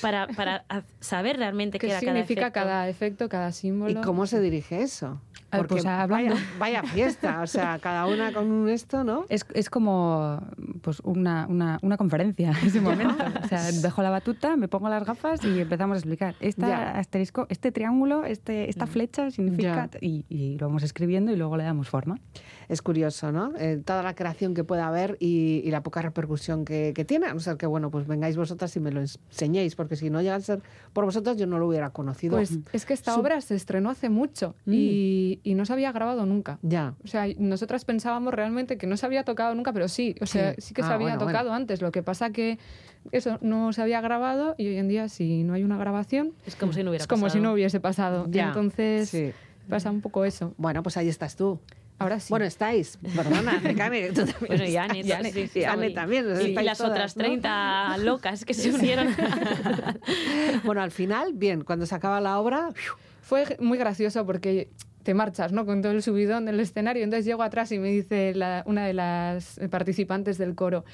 [0.00, 0.64] para, para
[1.00, 3.28] saber realmente qué, era significa cada efecto?
[3.28, 4.00] cada símbolo.
[4.00, 5.20] ¿Y cómo se dirige eso?
[5.56, 6.34] Porque pues, hablando...
[6.58, 9.24] vaya, fiesta, o sea, cada una con un esto, ¿no?
[9.28, 10.42] Es, es como
[10.82, 13.24] pues una, una, una conferencia en ese momento.
[13.42, 16.34] o sea, dejo la batuta, me pongo las gafas y empezamos a explicar.
[16.40, 18.88] Esta asterisco, este triángulo, este, esta mm.
[18.88, 19.90] flecha significa...
[20.00, 22.18] Y, y, lo vamos escribiendo y luego le damos forma.
[22.68, 23.52] Es curioso, ¿no?
[23.58, 27.26] Eh, toda la creación que pueda haber y, y la poca repercusión que, que, tiene.
[27.26, 30.22] A no ser que, bueno, pues vengáis vosotras y me lo enseñéis, porque si no
[30.22, 32.36] llega a ser por vosotros, yo no lo hubiera conocido.
[32.36, 36.26] Pues es que esta obra se estrenó hace mucho y, y, no se había grabado
[36.26, 36.58] nunca.
[36.62, 36.94] Ya.
[37.04, 40.54] O sea, nosotras pensábamos realmente que no se había tocado nunca, pero sí, o sea,
[40.58, 41.82] sí, que se ah, había tocado antes.
[41.82, 42.58] Lo que pasa que
[43.12, 46.56] eso no se había grabado y hoy en día si no hay una grabación es
[46.56, 48.26] como si no hubiera es como si no hubiese pasado.
[48.30, 49.34] Entonces
[49.68, 50.54] pasa un poco eso.
[50.56, 51.60] Bueno, pues ahí estás tú.
[51.98, 52.26] Ahora sí.
[52.30, 54.36] Bueno, estáis, perdona, Cane, tú también.
[54.48, 56.26] Bueno, y Anne, también.
[56.40, 59.14] Y, las otras 30 locas que se unieron.
[60.64, 62.70] bueno, al final, bien, cuando se acaba la obra...
[63.22, 64.68] Fue muy gracioso porque
[65.02, 65.64] te marchas, ¿no?
[65.64, 67.02] Con todo el subidón del escenario.
[67.02, 68.34] Entonces llego atrás y me dice
[68.66, 70.84] una de las participantes del coro,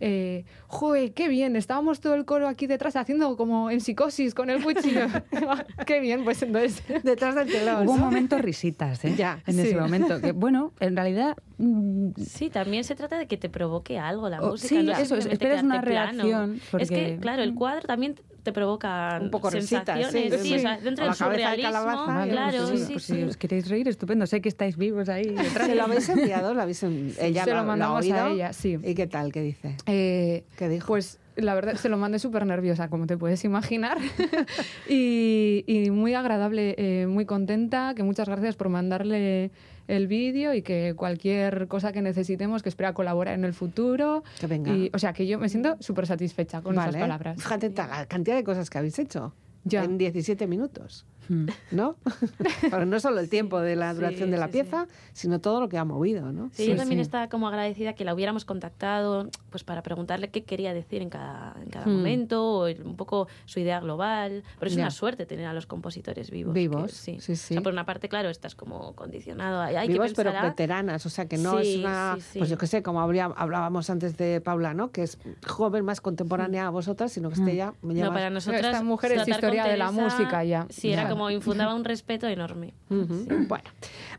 [0.00, 1.56] eh, ¡Joder, qué bien!
[1.56, 5.06] Estábamos todo el coro aquí detrás haciendo como en psicosis con el cuchillo.
[5.86, 6.24] ¡Qué bien!
[6.24, 7.86] Pues entonces, detrás del telón.
[7.86, 9.14] Hubo un momento risitas, ¿eh?
[9.16, 10.20] Ya, en ese momento.
[10.20, 11.36] Que, bueno, en realidad...
[11.58, 14.96] Mm, sí, también se trata de que te provoque algo la oh, música.
[14.96, 16.60] Sí, eso, esperas una reacción.
[16.78, 18.14] Es que, claro, el cuadro también
[18.48, 20.10] te provoca un poco sensaciones.
[20.10, 23.68] sí, sí, o sea, dentro del surrealismo, de claro, pues, sí, pues, si os queréis
[23.68, 24.26] reír, estupendo.
[24.26, 25.34] Sé que estáis vivos ahí.
[25.36, 26.54] ¿Se lo habéis enviado?
[26.54, 28.78] ¿Lo habéis Ella se lo, mandamos a ella, sí.
[28.82, 29.32] ¿Y qué tal?
[29.32, 29.76] ¿Qué dice?
[29.90, 30.88] Eh, ¿Qué dijo?
[30.88, 33.96] Pues la verdad se lo mandé súper nerviosa, como te puedes imaginar.
[34.88, 39.50] y, y, muy agradable, eh, muy contenta, que muchas gracias por mandarle
[39.86, 44.22] el vídeo y que cualquier cosa que necesitemos, que espera colaborar en el futuro.
[44.38, 44.74] Que venga.
[44.74, 47.40] Y, o sea, que yo me siento súper satisfecha con esas palabras.
[47.40, 49.32] Fíjate la cantidad de cosas que habéis hecho
[49.64, 49.84] ya.
[49.84, 51.06] en 17 minutos.
[51.28, 51.46] Hmm.
[51.70, 51.96] ¿no?
[52.70, 55.78] Pero no solo el tiempo de la duración de la pieza, sino todo lo que
[55.78, 56.50] ha movido, ¿no?
[56.52, 60.74] Sí, yo también estaba como agradecida que la hubiéramos contactado pues para preguntarle qué quería
[60.74, 61.96] decir en cada, en cada hmm.
[61.96, 64.42] momento, o un poco su idea global.
[64.58, 66.54] Pero es una suerte tener a los compositores vivos.
[66.54, 67.18] Vivos, sí.
[67.20, 67.60] sí, sí.
[67.60, 69.60] por una parte, claro, estás como condicionado.
[69.60, 72.16] Hay vivos, que pero veteranas, o sea, que no es una...
[72.36, 74.90] Pues yo qué sé, como hablábamos antes de Paula, ¿no?
[74.90, 77.56] Que es joven, más contemporánea a vosotras, sino que esté hmm.
[77.56, 77.74] ya...
[77.82, 78.64] Me no, para nosotras...
[78.64, 80.66] Esta mujer es historia historia de la música ya.
[80.70, 82.74] Sí, era como infundaba un respeto enorme.
[82.88, 83.64] Bueno,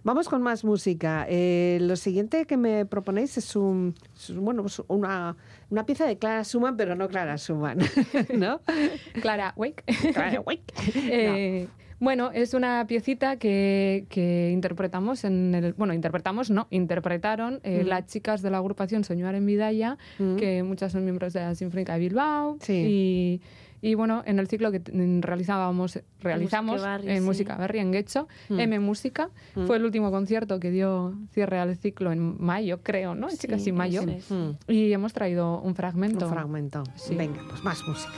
[0.03, 1.25] vamos con más música.
[1.29, 3.95] Eh, lo siguiente que me proponéis es un,
[4.35, 5.35] bueno, pues una,
[5.69, 7.79] una pieza de Clara Schumann, pero no Clara Schumann,
[8.37, 8.61] ¿no?
[9.21, 9.83] Clara Wake.
[10.13, 10.73] Clara Wake.
[10.95, 11.67] Eh,
[11.99, 15.73] bueno, es una piecita que, interpretamos en el.
[15.73, 17.87] Bueno, interpretamos, no, interpretaron eh, mm.
[17.87, 20.37] las chicas de la agrupación Soñar en Vidaya, mm.
[20.37, 22.57] que muchas son miembros de la Sinfónica de Bilbao.
[22.69, 23.41] Y,
[23.81, 24.81] y bueno, en el ciclo que
[25.21, 28.59] realizábamos, realizamos en Música Berry, en Guecho, mm.
[28.59, 29.29] M Música,
[29.65, 33.29] fue el último concierto que dio cierre al ciclo en mayo, creo, ¿no?
[33.29, 34.03] Sí, casi mayo.
[34.67, 36.27] Y hemos traído un fragmento.
[36.27, 36.83] Un fragmento.
[37.11, 38.13] Venga, pues más música.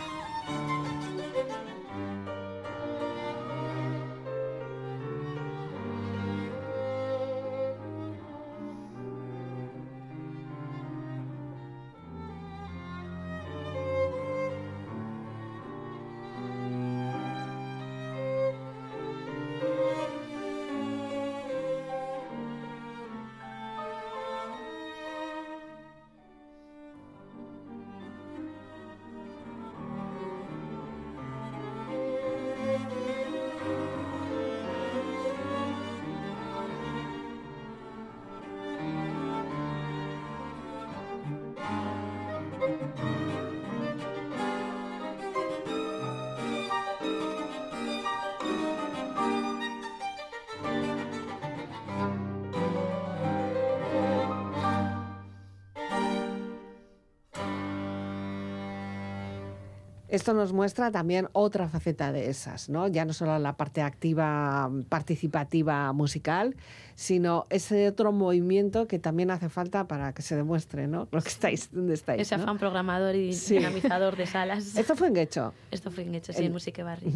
[60.22, 62.88] Esto nos muestra también otra faceta de esas, ¿no?
[62.88, 66.56] Ya no solo la parte activa, participativa musical,
[66.94, 71.08] sino ese otro movimiento que también hace falta para que se demuestre, ¿no?
[71.12, 72.22] Lo que estáis, dónde estáis.
[72.22, 74.76] Ese afán programador y dinamizador de salas.
[74.78, 75.56] ¿Esto fue en Guecho?
[75.72, 77.12] Esto fue en Guecho, sí, en, Musique Barri.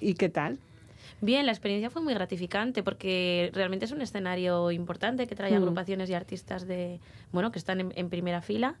[0.00, 0.58] ¿Y qué tal?
[1.20, 5.56] Bien, la experiencia fue muy gratificante porque realmente es un escenario importante que trae mm.
[5.56, 6.98] agrupaciones y artistas de,
[7.30, 8.76] bueno, que están en primera fila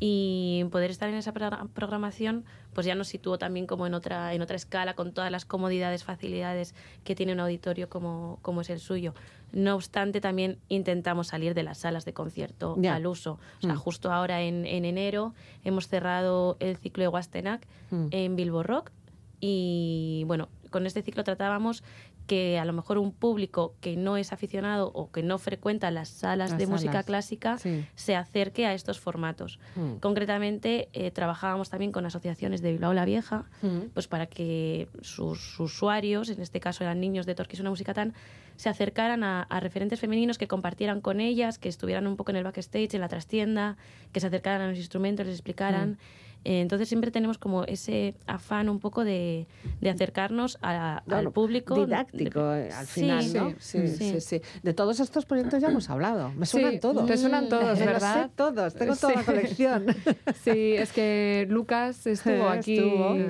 [0.00, 4.42] y poder estar en esa programación pues ya nos situó también como en otra en
[4.42, 8.78] otra escala con todas las comodidades facilidades que tiene un auditorio como, como es el
[8.78, 9.14] suyo
[9.52, 13.78] no obstante también intentamos salir de las salas de concierto al uso o sea mm.
[13.78, 15.34] justo ahora en, en, enero
[15.64, 18.06] hemos cerrado el ciclo de Wastenac mm.
[18.12, 18.92] en Bilbo Rock
[19.40, 21.82] y bueno con este ciclo tratábamos
[22.28, 26.10] que a lo mejor un público que no es aficionado o que no frecuenta las
[26.10, 27.56] salas de música clásica
[27.94, 29.58] se acerque a estos formatos.
[29.74, 29.94] Mm.
[29.94, 33.94] Concretamente, eh, trabajábamos también con asociaciones de Bilbao la Vieja, mm.
[33.94, 38.12] pues para que sus, usuarios, en este caso eran niños de Torquís una música tan,
[38.56, 42.44] se acercaran a, referentes femeninos que compartieran con ellas, que estuvieran un poco en el
[42.44, 43.78] backstage, en la trastienda,
[44.12, 45.92] que se acercaran a los instrumentos, les explicaran.
[45.92, 46.27] Mm.
[46.44, 49.46] Eh, entonces siempre tenemos como ese afán un poco de,
[49.80, 51.74] de acercarnos al público.
[51.74, 53.54] Didáctico eh, al final, ¿no?
[53.58, 56.32] Sí sí, sí De todos estos proyectos ya hemos hablado.
[56.34, 57.06] Me suenan todos.
[57.06, 58.24] Te suenan todos, ¿verdad?
[58.24, 59.86] Sé todos, tengo toda la colección.
[60.44, 62.80] sí, es que Lucas estuvo aquí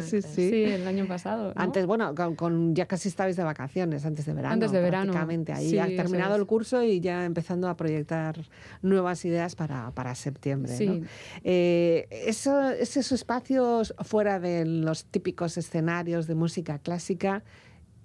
[0.01, 0.65] sí, sí.
[0.65, 1.53] el año pasado.
[1.57, 4.55] Antes, bueno, con, ya casi estabais de vacaciones, antes de verano.
[4.55, 5.13] Antes de verano.
[5.13, 5.53] Prácticamente.
[5.53, 8.37] Ahí ha terminado el curso y ya empezando a proyectar
[8.83, 10.73] nuevas ideas para, para septiembre.
[10.81, 11.07] ¿no?
[11.45, 17.43] Eh, eso, esos espacios fuera de los típicos escenarios de música clásica,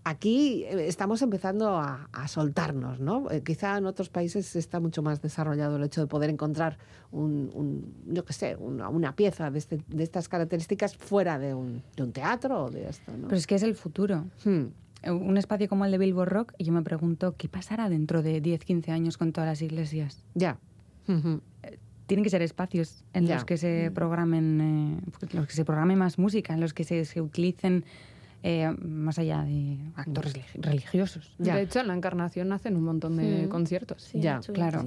[0.03, 3.29] aquí eh, estamos empezando a, soltarnos, ¿no?
[3.31, 6.77] Eh, quizá en otros países está mucho más desarrollado el hecho de poder encontrar
[7.11, 12.69] un, yo qué sé, una, pieza este, de, estas características fuera de un, teatro o
[12.69, 13.27] de esto, ¿no?
[13.27, 14.25] Pero es que es el futuro.
[14.43, 14.67] Hmm.
[15.05, 18.39] Un espacio como el de Billboard Rock, y yo me pregunto, ¿qué pasará dentro de
[18.39, 20.23] 10, 15 años con todas las iglesias?
[20.33, 20.57] Ya
[22.13, 23.93] tienen que ser espacios en los que se mm.
[23.95, 27.85] programen, eh, los que se programe más música, en los que se, se utilicen
[28.43, 31.33] eh, más allá de actores religiosos.
[31.39, 34.11] De hecho, en la Encarnación hacen un montón de conciertos.
[34.13, 34.85] ya, claro.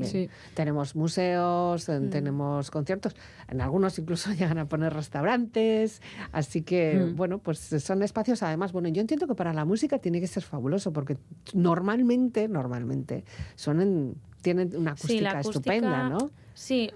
[0.54, 2.10] Tenemos museos, mm.
[2.10, 3.16] tenemos conciertos.
[3.48, 6.02] En algunos incluso llegan a poner restaurantes.
[6.30, 7.16] Así que, mm.
[7.16, 8.70] bueno, pues son espacios además.
[8.70, 11.16] Bueno, yo entiendo que para la música tiene que ser fabuloso porque
[11.54, 13.24] normalmente, normalmente,
[13.56, 16.30] son en, tienen una acústica, estupenda, ¿no?
[16.56, 16.90] Sí,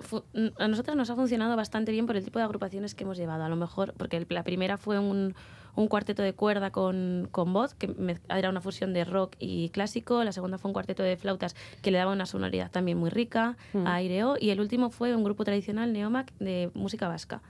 [0.58, 3.44] a nosotros nos ha funcionado bastante bien por el tipo de agrupaciones que hemos llevado.
[3.44, 5.34] A lo mejor, porque la primera fue un,
[5.76, 7.94] un cuarteto de cuerda con, con voz, que
[8.30, 10.24] era una fusión de rock y clásico.
[10.24, 13.58] La segunda fue un cuarteto de flautas que le daba una sonoridad también muy rica
[13.74, 13.86] mm.
[13.86, 14.36] a aireo.
[14.40, 17.42] Y el último fue un grupo tradicional, Neomac, de música vasca.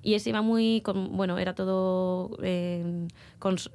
[0.00, 3.08] Y ese iba muy, con, bueno, era todo, eh,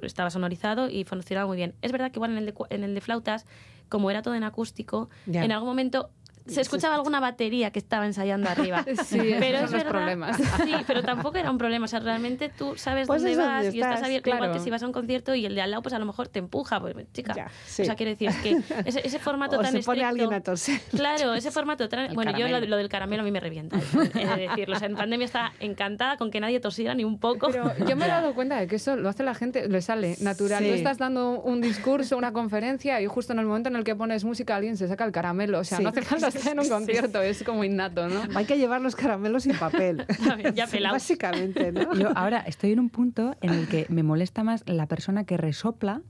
[0.00, 1.74] estaba sonorizado y funcionaba muy bien.
[1.82, 3.44] Es verdad que igual en el de, en el de flautas,
[3.90, 6.08] como era todo en acústico, en algún momento
[6.46, 8.84] se escuchaba alguna batería que estaba ensayando arriba.
[9.04, 10.36] Sí, pero es los problemas.
[10.36, 11.84] Sí, pero tampoco era un problema.
[11.84, 14.30] O sea, realmente tú sabes pues dónde vas y estás abierto.
[14.30, 16.06] Igual que si vas a un concierto y el de al lado, pues a lo
[16.06, 16.80] mejor te empuja.
[16.80, 17.32] Pues, chica.
[17.32, 19.90] O sea, quiero decir, es que ese, formato tan se estricto.
[19.90, 20.80] pone alguien a toser.
[20.94, 22.14] Claro, ese formato tan.
[22.14, 23.76] bueno, yo lo, del caramelo a mí me revienta.
[23.78, 24.76] Es decirlo.
[24.76, 27.48] O sea, en pandemia está encantada con que nadie tosiera ni un poco.
[27.50, 30.16] Pero yo me he dado cuenta de que eso lo hace la gente, le sale
[30.20, 30.64] natural.
[30.64, 33.94] Tú estás dando un discurso, una conferencia y justo en el momento en el que
[33.94, 35.58] pones música alguien se saca el caramelo.
[35.60, 38.22] O sea, no hace falta en un concierto, es como innato, ¿no?
[38.34, 40.06] Hay que llevar los caramelos sin papel.
[40.54, 40.96] ya pelados.
[40.96, 41.94] Básicamente, ¿no?
[41.94, 45.36] Yo ahora estoy en un punto en el que me molesta más la persona que
[45.36, 46.02] resopla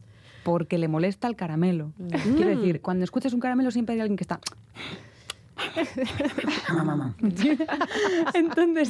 [0.43, 1.93] porque le molesta el caramelo.
[1.99, 2.35] Mm.
[2.37, 4.41] Quiero decir, cuando escuchas un caramelo siempre hay alguien que está
[8.35, 8.89] Entonces,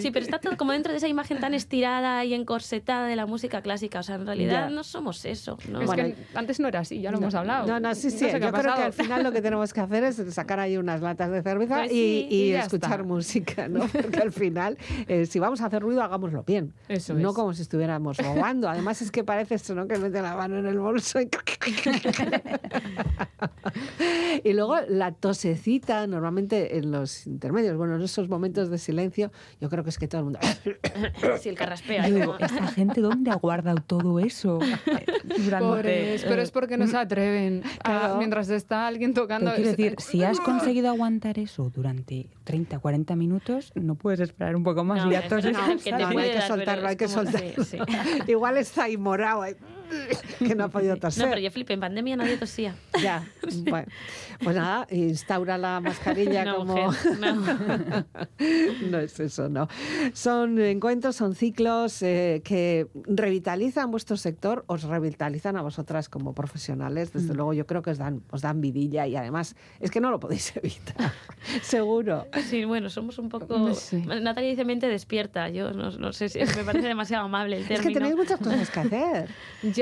[0.00, 3.26] sí, pero está todo como dentro de esa imagen tan estirada y encorsetada de la
[3.26, 4.00] música clásica.
[4.00, 5.56] O sea, en realidad no somos eso.
[5.80, 7.66] Es que antes no era así, ya lo hemos hablado.
[7.66, 8.26] No, no, sí, sí.
[8.30, 11.30] Yo creo que al final lo que tenemos que hacer es sacar ahí unas latas
[11.30, 13.86] de cerveza pues y, escuchar música, ¿no?
[13.92, 14.76] Porque al final,
[15.08, 16.74] eh, si vamos a hacer ruido, hagámoslo bien.
[16.88, 18.68] Eso no como si estuviéramos robando.
[18.68, 19.88] Además, es que parece esto, ¿no?
[19.88, 21.28] Que mete la mano en el bolso y.
[24.44, 29.68] y luego la tosecita normalmente en los intermedios, bueno, en esos momentos de silencio, yo
[29.68, 30.40] creo que es que todo el mundo...
[31.40, 32.06] sí, el carraspea.
[32.06, 34.58] ¿esta gente dónde ha guardado todo eso?
[35.58, 37.62] Pobres, pero es porque no se atreven
[38.18, 39.52] mientras está alguien tocando...
[39.54, 44.64] quiero decir, si has conseguido aguantar eso durante 30, 40 minutos, no puedes esperar un
[44.64, 45.04] poco más.
[45.04, 47.64] No, hay que soltarlo, hay que soltarlo.
[48.26, 49.44] Igual está ahí morado.
[50.38, 51.24] que no ha podido toser.
[51.24, 52.74] No, pero yo flipé, en pandemia nadie tosía.
[53.02, 53.26] Ya,
[53.68, 53.88] bueno.
[54.44, 56.92] Pues nada, instaura la mascarilla como...
[57.18, 58.06] no.
[58.90, 59.68] no es eso, no.
[60.12, 67.12] Son encuentros, son ciclos eh, que revitalizan vuestro sector, os revitalizan a vosotras como profesionales.
[67.12, 67.36] Desde mm.
[67.36, 70.20] luego yo creo que os dan, os dan vidilla y además es que no lo
[70.20, 71.12] podéis evitar,
[71.62, 72.26] seguro.
[72.48, 73.72] Sí, bueno, somos un poco...
[74.06, 77.80] Natalia dice mente despierta, yo no, sé si me parece demasiado amable el término.
[77.80, 79.28] Es que tenéis muchas cosas que hacer.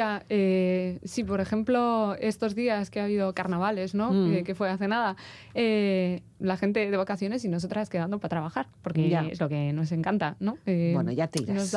[0.01, 4.11] Ya, eh, sí, por ejemplo, estos días que ha habido carnavales, ¿no?
[4.11, 4.33] Mm.
[4.33, 5.15] Eh, que fue hace nada,
[5.53, 9.93] eh, la gente de vacaciones y nosotras quedando para trabajar, porque es lo que nos
[9.93, 10.57] encanta, ¿no?
[10.65, 11.77] Eh, bueno, ya te irás.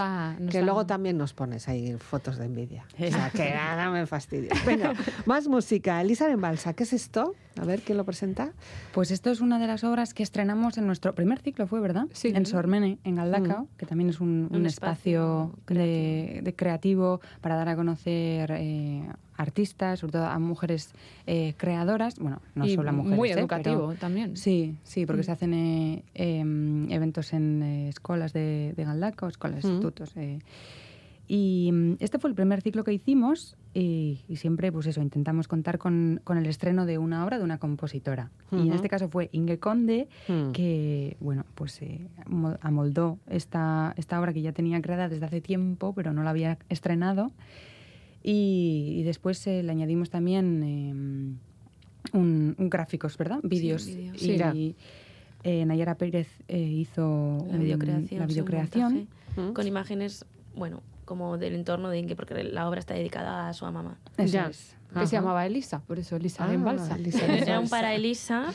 [0.50, 2.86] que luego también nos pones ahí fotos de envidia.
[2.98, 4.52] O sea, que nada me fastidio.
[4.66, 4.94] Venga,
[5.26, 6.02] más música.
[6.02, 7.36] Elisa en Balsa, ¿qué es esto?
[7.62, 8.52] A ver, ¿quién lo presenta?
[8.94, 12.08] Pues esto es una de las obras que estrenamos en nuestro primer ciclo, ¿fue verdad?
[12.14, 12.32] Sí.
[12.34, 13.78] En Sormene, en Galdacao, mm.
[13.78, 20.26] que también es un, espacio, de, creativo para dar a conocer eh, artistas, sobre todo
[20.26, 20.94] a mujeres
[21.28, 23.18] eh, creadoras, bueno, no solo a mujeres.
[23.18, 23.34] Muy ¿eh?
[23.34, 24.38] educativo también.
[24.38, 25.26] Sí, sí, porque mm.
[25.26, 28.84] se hacen eh, em, eventos en escuelas de, de
[29.28, 29.68] escuelas, mm.
[29.68, 30.14] institutos.
[31.28, 35.80] y mm, este fue el primer ciclo que hicimos y, siempre, pues eso, intentamos contar
[35.80, 38.30] con, con, el estreno de una obra de una compositora.
[38.52, 40.08] Y en este caso fue Inge Conde,
[40.54, 41.80] que, bueno, pues
[42.62, 46.60] amoldó esta, esta obra que ya tenía creada desde hace tiempo, pero no la había
[46.70, 47.32] estrenado.
[48.24, 51.38] Y, después eh, le añadimos también em,
[52.14, 53.40] un, gráficos, ¿verdad?
[53.44, 53.88] Vídeos.
[53.88, 54.76] y
[55.44, 59.08] eh, Nayara Pérez eh, hizo la videocreación, la videocreación.
[59.54, 63.66] con imágenes, bueno, como del entorno de Inge, porque la obra está dedicada a su
[63.66, 63.98] mamá.
[64.18, 66.98] Eso es que se llamaba Elisa, por eso Elisa en Balsa.
[67.38, 68.48] Era un para Elisa.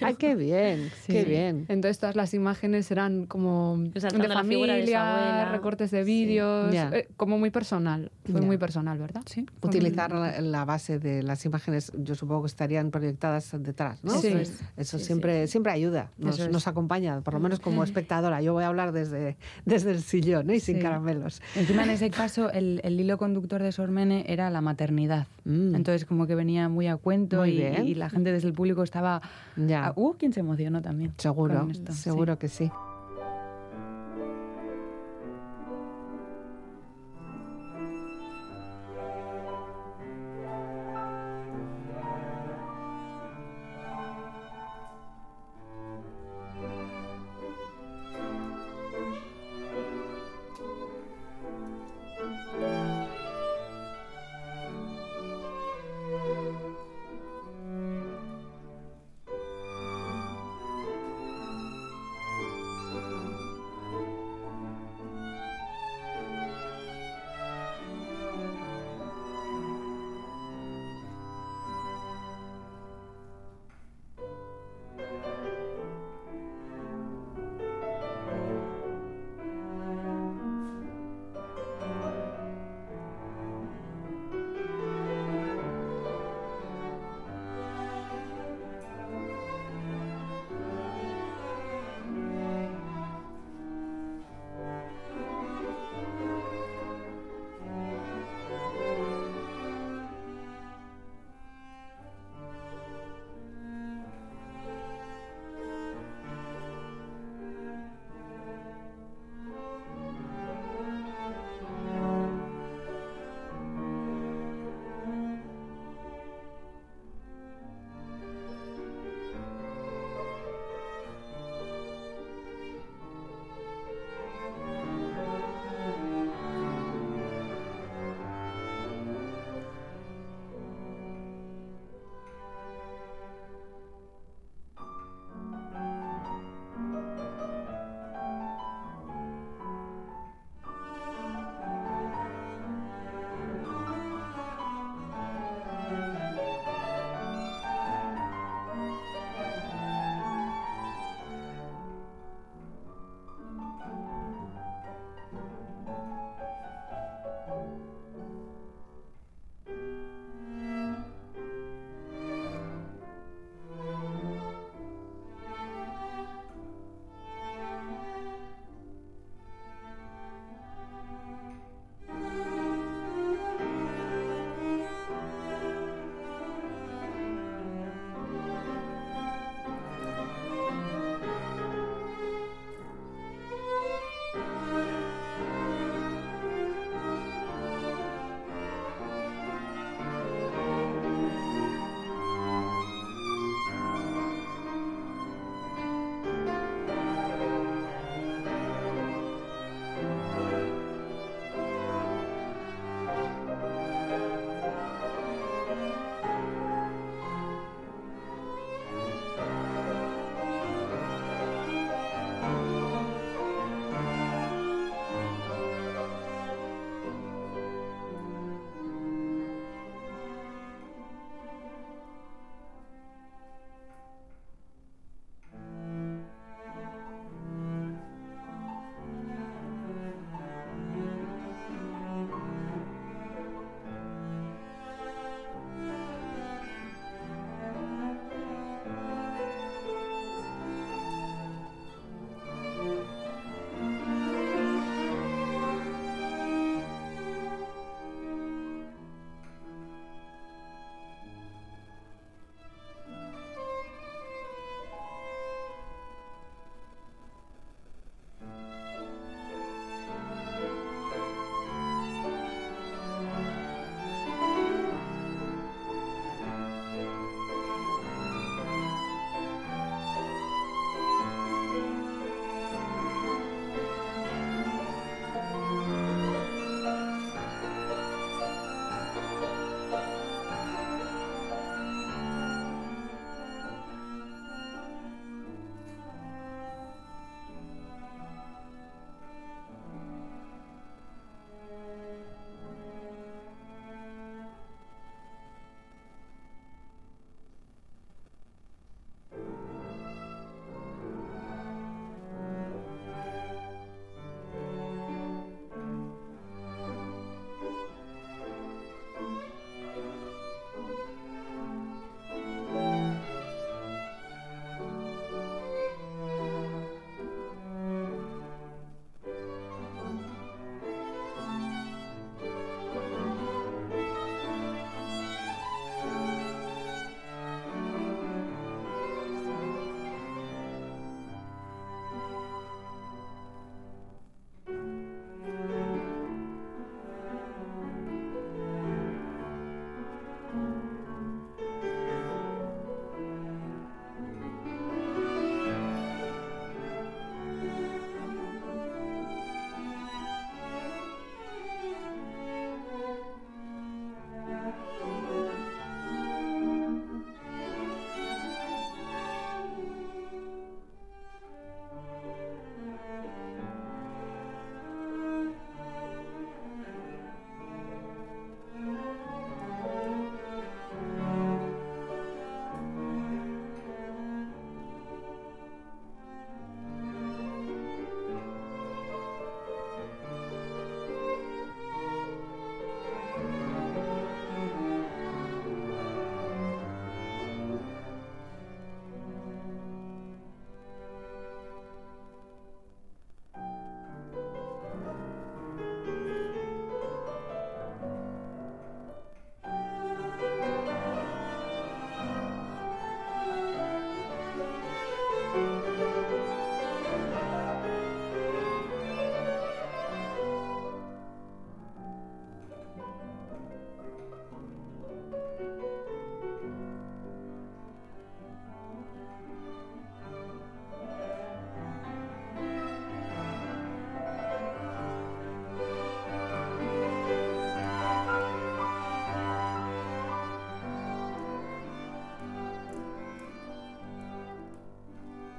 [0.00, 1.66] Ay, qué bien, qué bien.
[1.68, 8.10] Entonces todas las imágenes eran como de familia, recortes de vídeos, eh, como muy personal.
[8.30, 9.22] Fue muy personal, ¿verdad?
[9.26, 9.46] Sí.
[9.62, 14.18] Utilizar la, base de las imágenes, yo supongo que estarían proyectadas detrás, ¿no?
[14.20, 14.34] Sí.
[14.76, 18.42] Eso siempre, siempre ayuda, nos, acompaña, por lo menos como espectadora.
[18.42, 20.56] Yo voy a hablar desde, desde el sillón ¿eh?
[20.56, 21.42] y sin caramelos.
[21.54, 25.26] Encima en ese caso el, hilo conductor de Sormene era la maternidad.
[25.44, 25.75] Mm.
[25.76, 29.22] Entonces como que venía muy a cuento y, la gente desde el público estaba...
[29.56, 29.92] Ya.
[29.96, 31.12] Uh, quien se emocionó también.
[31.18, 32.70] Seguro, seguro que sí.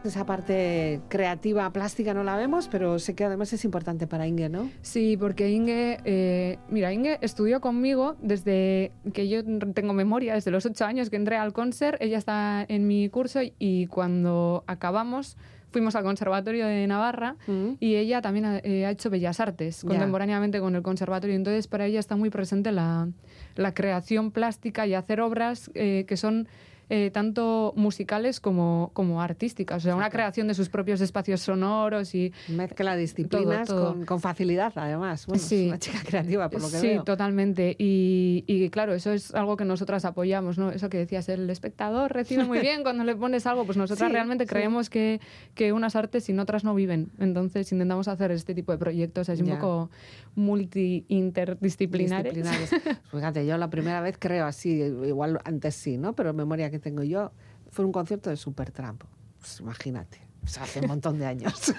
[0.08, 4.49] Esa parte creativa, plástica no la vemos, pero sé que además es importante para Inge,
[4.49, 4.70] ¿no?
[4.82, 9.43] Sí, porque Inge, eh, mira, Inge estudió conmigo desde que yo
[9.74, 13.39] tengo memoria, desde los ocho años que entré al concert, ella está en mi curso
[13.60, 15.38] y cuando acabamos
[15.72, 17.74] fuimos al Conservatorio de Navarra mm.
[17.80, 21.36] y ella también ha, eh, hecho Bellas Artes contemporáneamente con el Conservatorio.
[21.36, 23.10] Entonces, para ella está muy presente la,
[23.55, 26.47] la creación plástica y hacer obras eh, que son
[26.89, 29.77] eh, tanto musicales como, como artísticas.
[29.77, 32.33] O sea, una creación de sus propios espacios sonoros y...
[32.47, 35.25] Mezcla disciplinas Con, con, facilidad, además.
[35.27, 35.63] Bueno, sí.
[35.63, 37.01] es una chica creativa, por lo que sí, veo.
[37.01, 37.75] Sí, totalmente.
[37.77, 40.71] Y, y, claro, eso es algo que nosotras apoyamos, ¿no?
[40.71, 44.45] Eso que decías, el espectador recibe muy bien cuando le pones algo, pues nosotras realmente
[44.45, 45.19] creemos que,
[45.55, 47.11] que unas artes y otras no viven.
[47.19, 49.89] Entonces intentamos hacer este tipo de proyectos así un poco
[50.35, 52.33] multi-interdisciplinares.
[53.11, 56.13] Fíjate, yo la primera vez creo así, igual antes sí, ¿no?
[56.13, 57.32] Pero memoria que tengo yo
[57.69, 59.03] fue un concierto de Supertramp.
[59.39, 60.19] Pues imagínate.
[60.59, 61.73] hace un montón de años.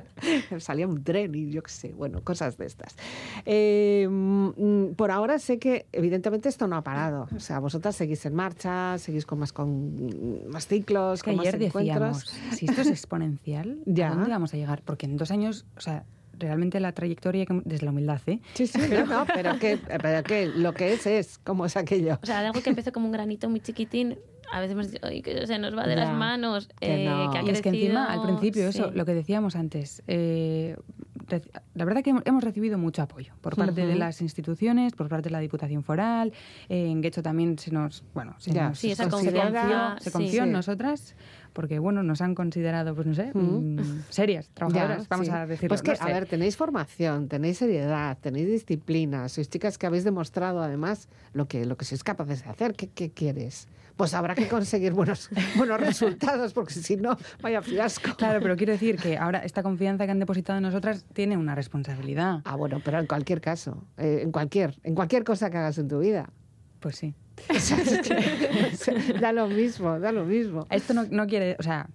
[0.58, 2.96] Salía un tren y yo qué sé, bueno, cosas de estas.
[3.44, 7.28] Eh, mm, por ahora sé que evidentemente esto no ha parado.
[7.36, 11.66] O sea, vosotras seguís en marcha, seguís con más, con más ciclos, con ayer más
[11.66, 12.24] encuentros.
[12.24, 14.82] Decíamos, si esto es exponencial, ¿a dónde vamos a llegar?
[14.84, 16.04] Porque en dos años, o sea,
[16.38, 18.40] realmente la trayectoria desde la humildad, ¿eh?
[18.54, 22.18] Sí, sí, pero, no, pero, que, pero que lo que es es, como es aquello.
[22.22, 24.18] O sea, algo que empezó como un granito muy chiquitín,
[24.50, 27.30] a veces hemos dicho, que se nos va de las manos, que, eh, no.
[27.30, 30.76] que ha y es que encima, al principio, eso, lo que decíamos antes, eh,
[31.74, 35.32] la verdad que hemos recibido mucho apoyo por parte de las instituciones, por parte de
[35.32, 36.32] la Diputación Foral,
[36.68, 40.52] eh, en Guecho también se nos, bueno, se, nos, sí, esa confianza, se confió en
[40.52, 41.14] nosotras
[41.54, 45.68] porque bueno, nos han considerado, pues no sé, mm, serias, trabajadoras, vamos a decirlo.
[45.68, 50.62] Pues que, a ver, tenéis formación, tenéis seriedad, tenéis disciplina, sois chicas que habéis demostrado
[50.62, 52.74] además lo que, lo que sois capaces de hacer.
[52.74, 53.68] ¿Qué, qué quieres?
[53.96, 58.16] pues habrá que conseguir buenos, buenos resultados, porque si no, vaya fiasco.
[58.16, 61.54] Claro, pero quiero decir que ahora esta confianza que han depositado en nosotras tiene una
[61.54, 62.40] responsabilidad.
[62.44, 65.88] Ah, bueno, pero en cualquier caso, eh, en, cualquier, en cualquier cosa que hagas en
[65.88, 66.30] tu vida.
[66.80, 67.14] Pues sí.
[69.20, 70.66] da lo mismo, da lo mismo.
[70.70, 71.88] Esto no, no quiere, o sea,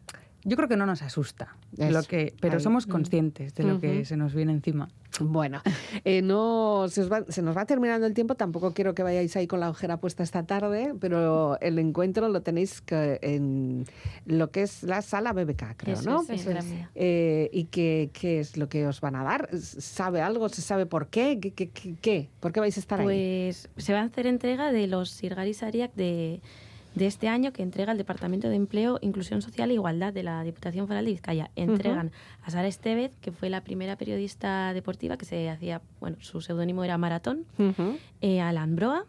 [0.44, 4.16] yo creo que no nos asusta, lo que, pero somos conscientes de lo que se
[4.18, 4.90] nos viene encima.
[5.20, 5.62] Bueno,
[6.06, 7.02] eh, no, se,
[7.42, 10.44] nos va terminando el tiempo, tampoco quiero que vayáis ahí con la ojera puesta esta
[10.44, 13.86] tarde, pero el encuentro lo tenéis en
[14.26, 16.24] lo que es la sala BBK, creo, ¿no?
[16.96, 19.50] eh, ¿Y qué, qué, es lo que os van a dar?
[19.58, 20.48] ¿Sabe algo?
[20.48, 21.40] ¿Se sabe por qué?
[21.40, 22.30] ¿Qué, qué, qué?
[22.40, 23.06] por qué vais a estar ahí?
[23.06, 26.42] Pues se va a hacer entrega de los Sirgaris Ariak de
[26.96, 30.44] de este año que entrega el Departamento de Empleo, Inclusión Social e Igualdad de la
[30.44, 31.52] Diputación Foral de Vizcaya.
[31.56, 32.12] Entregan
[32.44, 36.84] a Sara Estevez, que fue la primera periodista deportiva que se hacía, bueno, su seudónimo
[36.84, 37.46] era Maratón,
[38.22, 39.06] eh, a la Ambroa,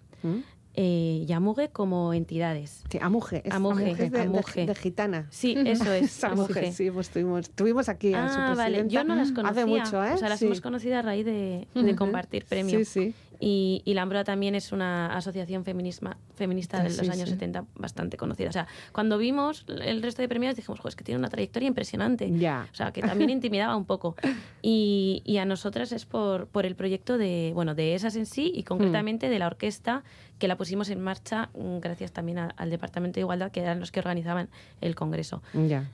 [0.74, 2.84] eh, y Amuge como entidades.
[2.88, 3.42] Sí, Amuge.
[3.44, 5.26] Es, Amuge, es de, gitana.
[5.30, 6.22] Sí, eso es.
[6.24, 6.72] Amuge.
[6.72, 8.86] Sí, pues tuvimos, aquí a su ah, vale.
[8.88, 9.62] Yo no las conocía.
[9.62, 10.12] Hace mucho, ¿eh?
[10.14, 12.86] O sea, las hemos conocido a raíz de, de compartir premios.
[12.88, 13.14] Sí, sí.
[13.40, 18.18] Y, y, la Ambroa también es una asociación feminisma, feminista de los años 70 bastante
[18.18, 18.50] conocida.
[18.50, 22.30] O sea, cuando vimos el resto de premios dijimos, es que tiene una trayectoria impresionante.
[22.38, 22.68] Ya.
[22.70, 24.14] O sea, que también intimidaba un poco.
[24.62, 28.52] Y, y, a nosotras es por, por el proyecto de, bueno, de esas en sí
[28.54, 29.30] y concretamente mm.
[29.30, 30.04] de la orquesta
[30.38, 33.92] que la pusimos en marcha mm, gracias también al Departamento de Igualdad, que eran los
[33.92, 34.48] que organizaban
[34.80, 35.42] el Congreso.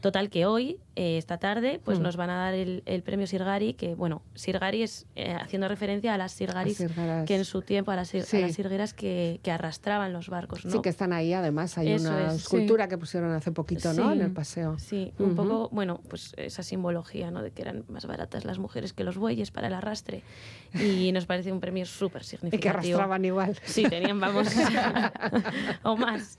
[0.00, 2.02] Total, que hoy, eh, esta tarde, pues mm.
[2.02, 6.18] nos van a dar el, premio Sirgari, que, bueno, Sirgari es eh, haciendo referencia a
[6.18, 6.82] las Sirgaris
[7.26, 10.64] que en su tiempo, a las, sirgueras que, arrastraban los barcos.
[10.64, 10.72] ¿no?
[10.72, 14.10] Sí, que están ahí además, hay una escultura que pusieron hace poquito, ¿no?
[14.10, 14.78] En el paseo.
[14.78, 17.42] Sí, un poco, bueno, pues esa simbología, ¿no?
[17.42, 20.22] De que eran más baratas las mujeres que los bueyes para el arrastre.
[20.74, 22.58] Y nos parece un premio súper significativo.
[22.58, 23.58] Y que arrastraban igual.
[23.64, 24.48] Sí, tenían, vamos,
[25.82, 26.38] o más.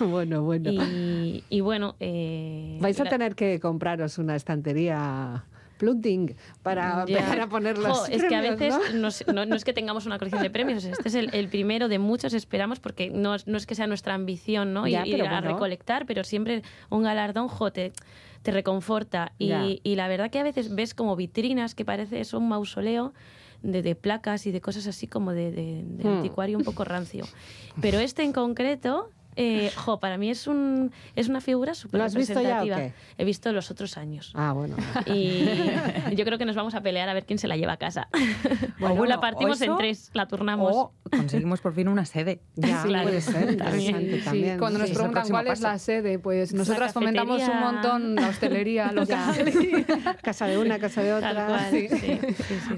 [0.00, 0.70] Bueno, bueno.
[0.72, 1.94] Y, bueno...
[2.00, 5.44] Eh, Vais a tener que compraros una estantería
[5.76, 9.08] plunting para, para poner los Es que a veces ¿no?
[9.08, 13.10] es que tengamos una colección de premios, este es el, primero de muchos, esperamos, porque
[13.10, 14.86] no, es que sea nuestra ambición ¿no?
[14.86, 17.92] ir, a recolectar, pero siempre un galardón, jote
[18.42, 19.32] te, reconforta.
[19.38, 23.12] Y, y, la verdad que a veces ves como vitrinas que parece es un mausoleo
[23.62, 26.16] de, placas y de cosas así como de, de, hmm.
[26.16, 27.26] anticuario un poco rancio.
[27.80, 32.62] Pero este en concreto eh, jo, para mí es, un, es una figura súper representativa.
[32.62, 34.32] Visto ya, He visto los otros años.
[34.34, 34.76] Ah, bueno.
[35.06, 35.46] Y
[36.14, 38.08] yo creo que nos vamos a pelear a ver quién se la lleva a casa.
[38.80, 40.72] o la partimos en tres, la turnamos.
[40.74, 42.40] O conseguimos por fin una sede.
[42.64, 43.04] Ya, claro.
[43.04, 43.56] puede ser.
[43.56, 44.22] También.
[44.30, 48.90] Sí, cuando nos preguntan cuál es la sede, pues nosotras fomentamos un montón la hostelería
[48.92, 49.34] local.
[50.22, 51.70] casa de una, casa de otra.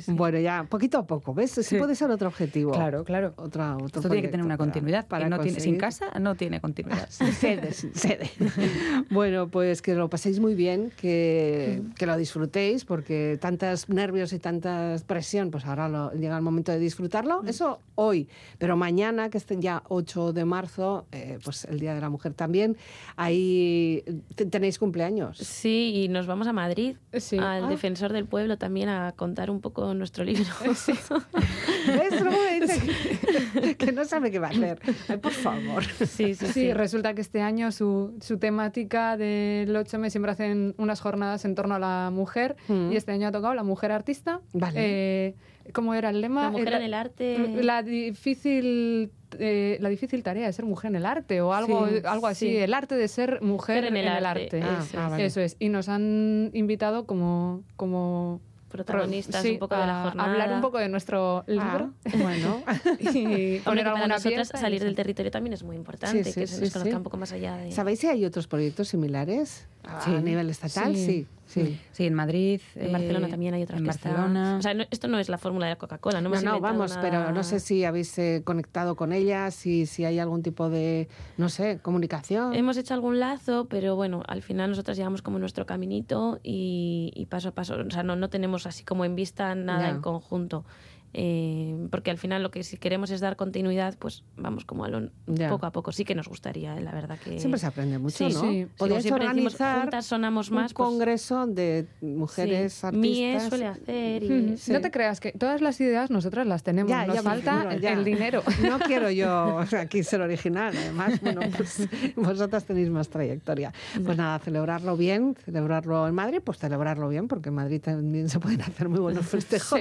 [0.08, 1.52] bueno, ya, poquito a poco, ¿ves?
[1.52, 2.72] Sí puede ser otro objetivo.
[2.72, 3.34] Claro, claro.
[3.36, 5.06] Otra, otro Esto tiene que tener una continuidad.
[5.06, 7.08] Para no tiene, sin casa no tiene tiene continuidad.
[7.10, 8.30] Cede, cede.
[9.10, 14.38] Bueno, pues que lo paséis muy bien, que, que lo disfrutéis, porque tantos nervios y
[14.38, 17.42] tanta presión, pues ahora llega el momento de disfrutarlo.
[17.46, 18.28] Eso hoy,
[18.58, 22.34] pero mañana, que estén ya 8 de marzo, eh, pues el Día de la Mujer
[22.34, 22.76] también,
[23.16, 24.04] ahí
[24.50, 25.38] tenéis cumpleaños.
[25.38, 27.68] Sí, y nos vamos a Madrid, al ah.
[27.68, 30.44] Defensor del Pueblo también a contar un poco nuestro libro.
[30.76, 30.92] Sí.
[31.86, 33.76] ¿Ves?
[33.76, 34.80] que, no sabe qué va a hacer.
[35.20, 35.84] por favor.
[36.06, 36.72] Sí, sí, sí.
[36.72, 41.74] resulta que este año su, su temática del 8M siempre hacen unas jornadas en torno
[41.74, 42.92] a la mujer mm.
[42.92, 44.40] y este año ha tocado la mujer artista.
[44.52, 44.74] Vale.
[44.76, 45.34] Eh,
[45.72, 46.44] ¿Cómo era el lema?
[46.44, 47.62] La mujer en el arte.
[47.62, 52.26] La difícil, eh, la difícil tarea de ser mujer en el arte o algo, algo
[52.26, 52.56] así.
[52.56, 54.62] El arte de ser mujer, en, el, arte.
[54.62, 55.56] Ah, Eso es.
[55.58, 58.40] Y nos han invitado como, como
[58.76, 60.32] protagonistas un poco de la jornada.
[60.32, 61.92] Hablar un poco de nuestro libro.
[62.04, 62.62] Ah, bueno.
[63.14, 66.96] y poner alguna nosotras salir del territorio también es muy importante, que se nos conozca
[66.96, 67.72] un poco más allá de...
[67.72, 70.96] ¿Sabéis si hay otros proyectos similares a nivel estatal?
[70.96, 71.26] sí.
[71.46, 71.80] Sí.
[71.92, 72.60] sí, en Madrid.
[72.74, 74.56] En Barcelona eh, también hay otras en Barcelona.
[74.58, 77.44] O sea, esto no es la fórmula de Coca-Cola, no, no, no vamos, pero no
[77.44, 81.78] sé si habéis eh, conectado con ellas, si, si hay algún tipo de, no sé,
[81.80, 82.54] comunicación.
[82.54, 87.50] Hemos hecho algún lazo, pero bueno, al final nosotras llevamos como nuestro caminito y, paso
[87.50, 90.64] a paso, o sea, no, no tenemos así como en vista nada en conjunto.
[91.12, 94.88] Eh, porque al final lo que si queremos es dar continuidad, pues vamos como a
[94.88, 95.10] lo,
[95.48, 95.92] poco a poco.
[95.92, 97.38] Sí que nos gustaría, eh, la verdad que...
[97.38, 98.40] Siempre se aprende mucho, ¿no?
[98.40, 103.00] Sí, Podríamos organizar juntas sonamos más, un pues congreso de mujeres artistas.
[103.00, 104.56] Mie suele hacer y...
[104.68, 108.42] No te creas que todas las ideas nosotras las tenemos, nos falta el dinero.
[108.66, 113.72] No quiero yo aquí ser original, además, bueno, pues vosotras tenéis más trayectoria.
[114.04, 118.40] Pues nada, celebrarlo bien, celebrarlo en Madrid, pues celebrarlo bien, porque en Madrid también se
[118.40, 119.80] pueden hacer muy buenos festejos.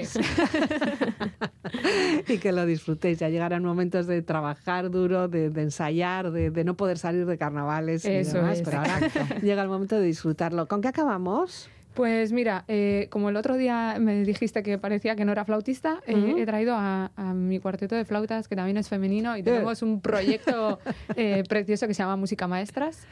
[2.27, 3.19] y que lo disfrutéis.
[3.19, 8.09] Ya llegarán momentos de trabajar duro, de, ensayar, de, no poder salir de carnavales y
[8.09, 8.99] demás, pero ahora
[9.41, 10.67] llega el momento de disfrutarlo.
[10.67, 11.69] ¿Con qué acabamos?
[11.95, 16.01] Pues mira, eh, como el otro día me dijiste que parecía que no era flautista,
[16.05, 20.01] eh, he traído a, mi cuarteto de flautas, que también es femenino, y tenemos un
[20.01, 20.79] proyecto
[21.15, 23.07] eh, precioso que se llama Música Maestras.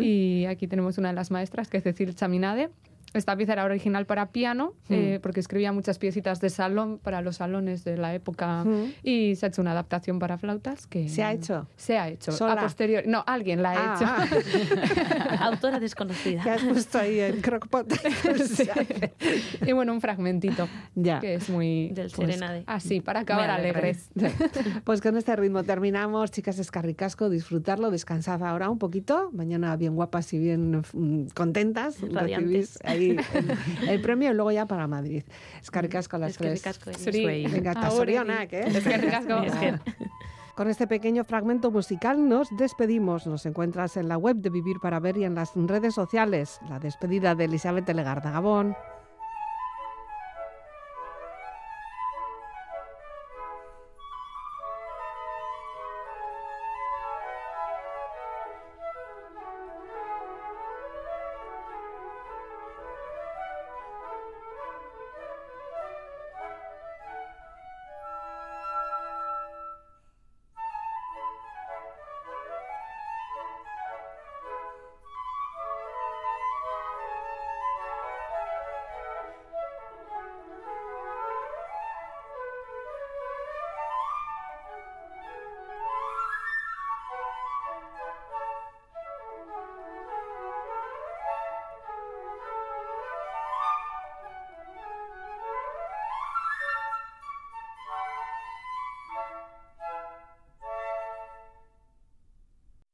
[0.00, 2.70] Y aquí tenemos una de las maestras, que es Cecil Chaminade
[3.14, 4.92] esta pieza era original para piano, mm.
[4.94, 8.92] eh, porque escribía muchas piecitas de salón para los salones de la época mm.
[9.02, 11.08] y se ha hecho una adaptación para flautas que...
[11.08, 11.66] ¿Se ha hecho?
[11.76, 12.32] Se ha hecho.
[12.46, 13.08] A posteriori.
[13.08, 14.74] No, alguien la ha ah, hecho.
[15.40, 15.46] Ah.
[15.46, 16.42] Autora desconocida.
[16.50, 17.92] Que has puesto ahí en crockpot.
[19.66, 20.68] Y bueno, un fragmentito.
[20.94, 21.20] Ya.
[21.20, 21.88] Que es muy...
[21.88, 22.64] Del pues, Serenade.
[22.66, 24.10] Así, para acabar alegres.
[24.84, 26.30] pues con este ritmo terminamos.
[26.30, 29.30] Chicas, escarricasco, disfrutarlo, descansad ahora un poquito.
[29.32, 32.00] Mañana bien guapas y bien mm, contentas.
[32.00, 32.78] Radiantes
[33.88, 35.22] el, premio y luego ya para Madrid.
[35.60, 36.62] Es caricasco a las tres.
[36.62, 37.72] Venga,
[38.52, 39.78] ¿eh?
[40.54, 43.26] Con este pequeño fragmento musical nos despedimos.
[43.26, 46.60] Nos encuentras en la web de Vivir para Ver y en las redes sociales.
[46.68, 48.76] La despedida de Elizabeth Legarda Gabón.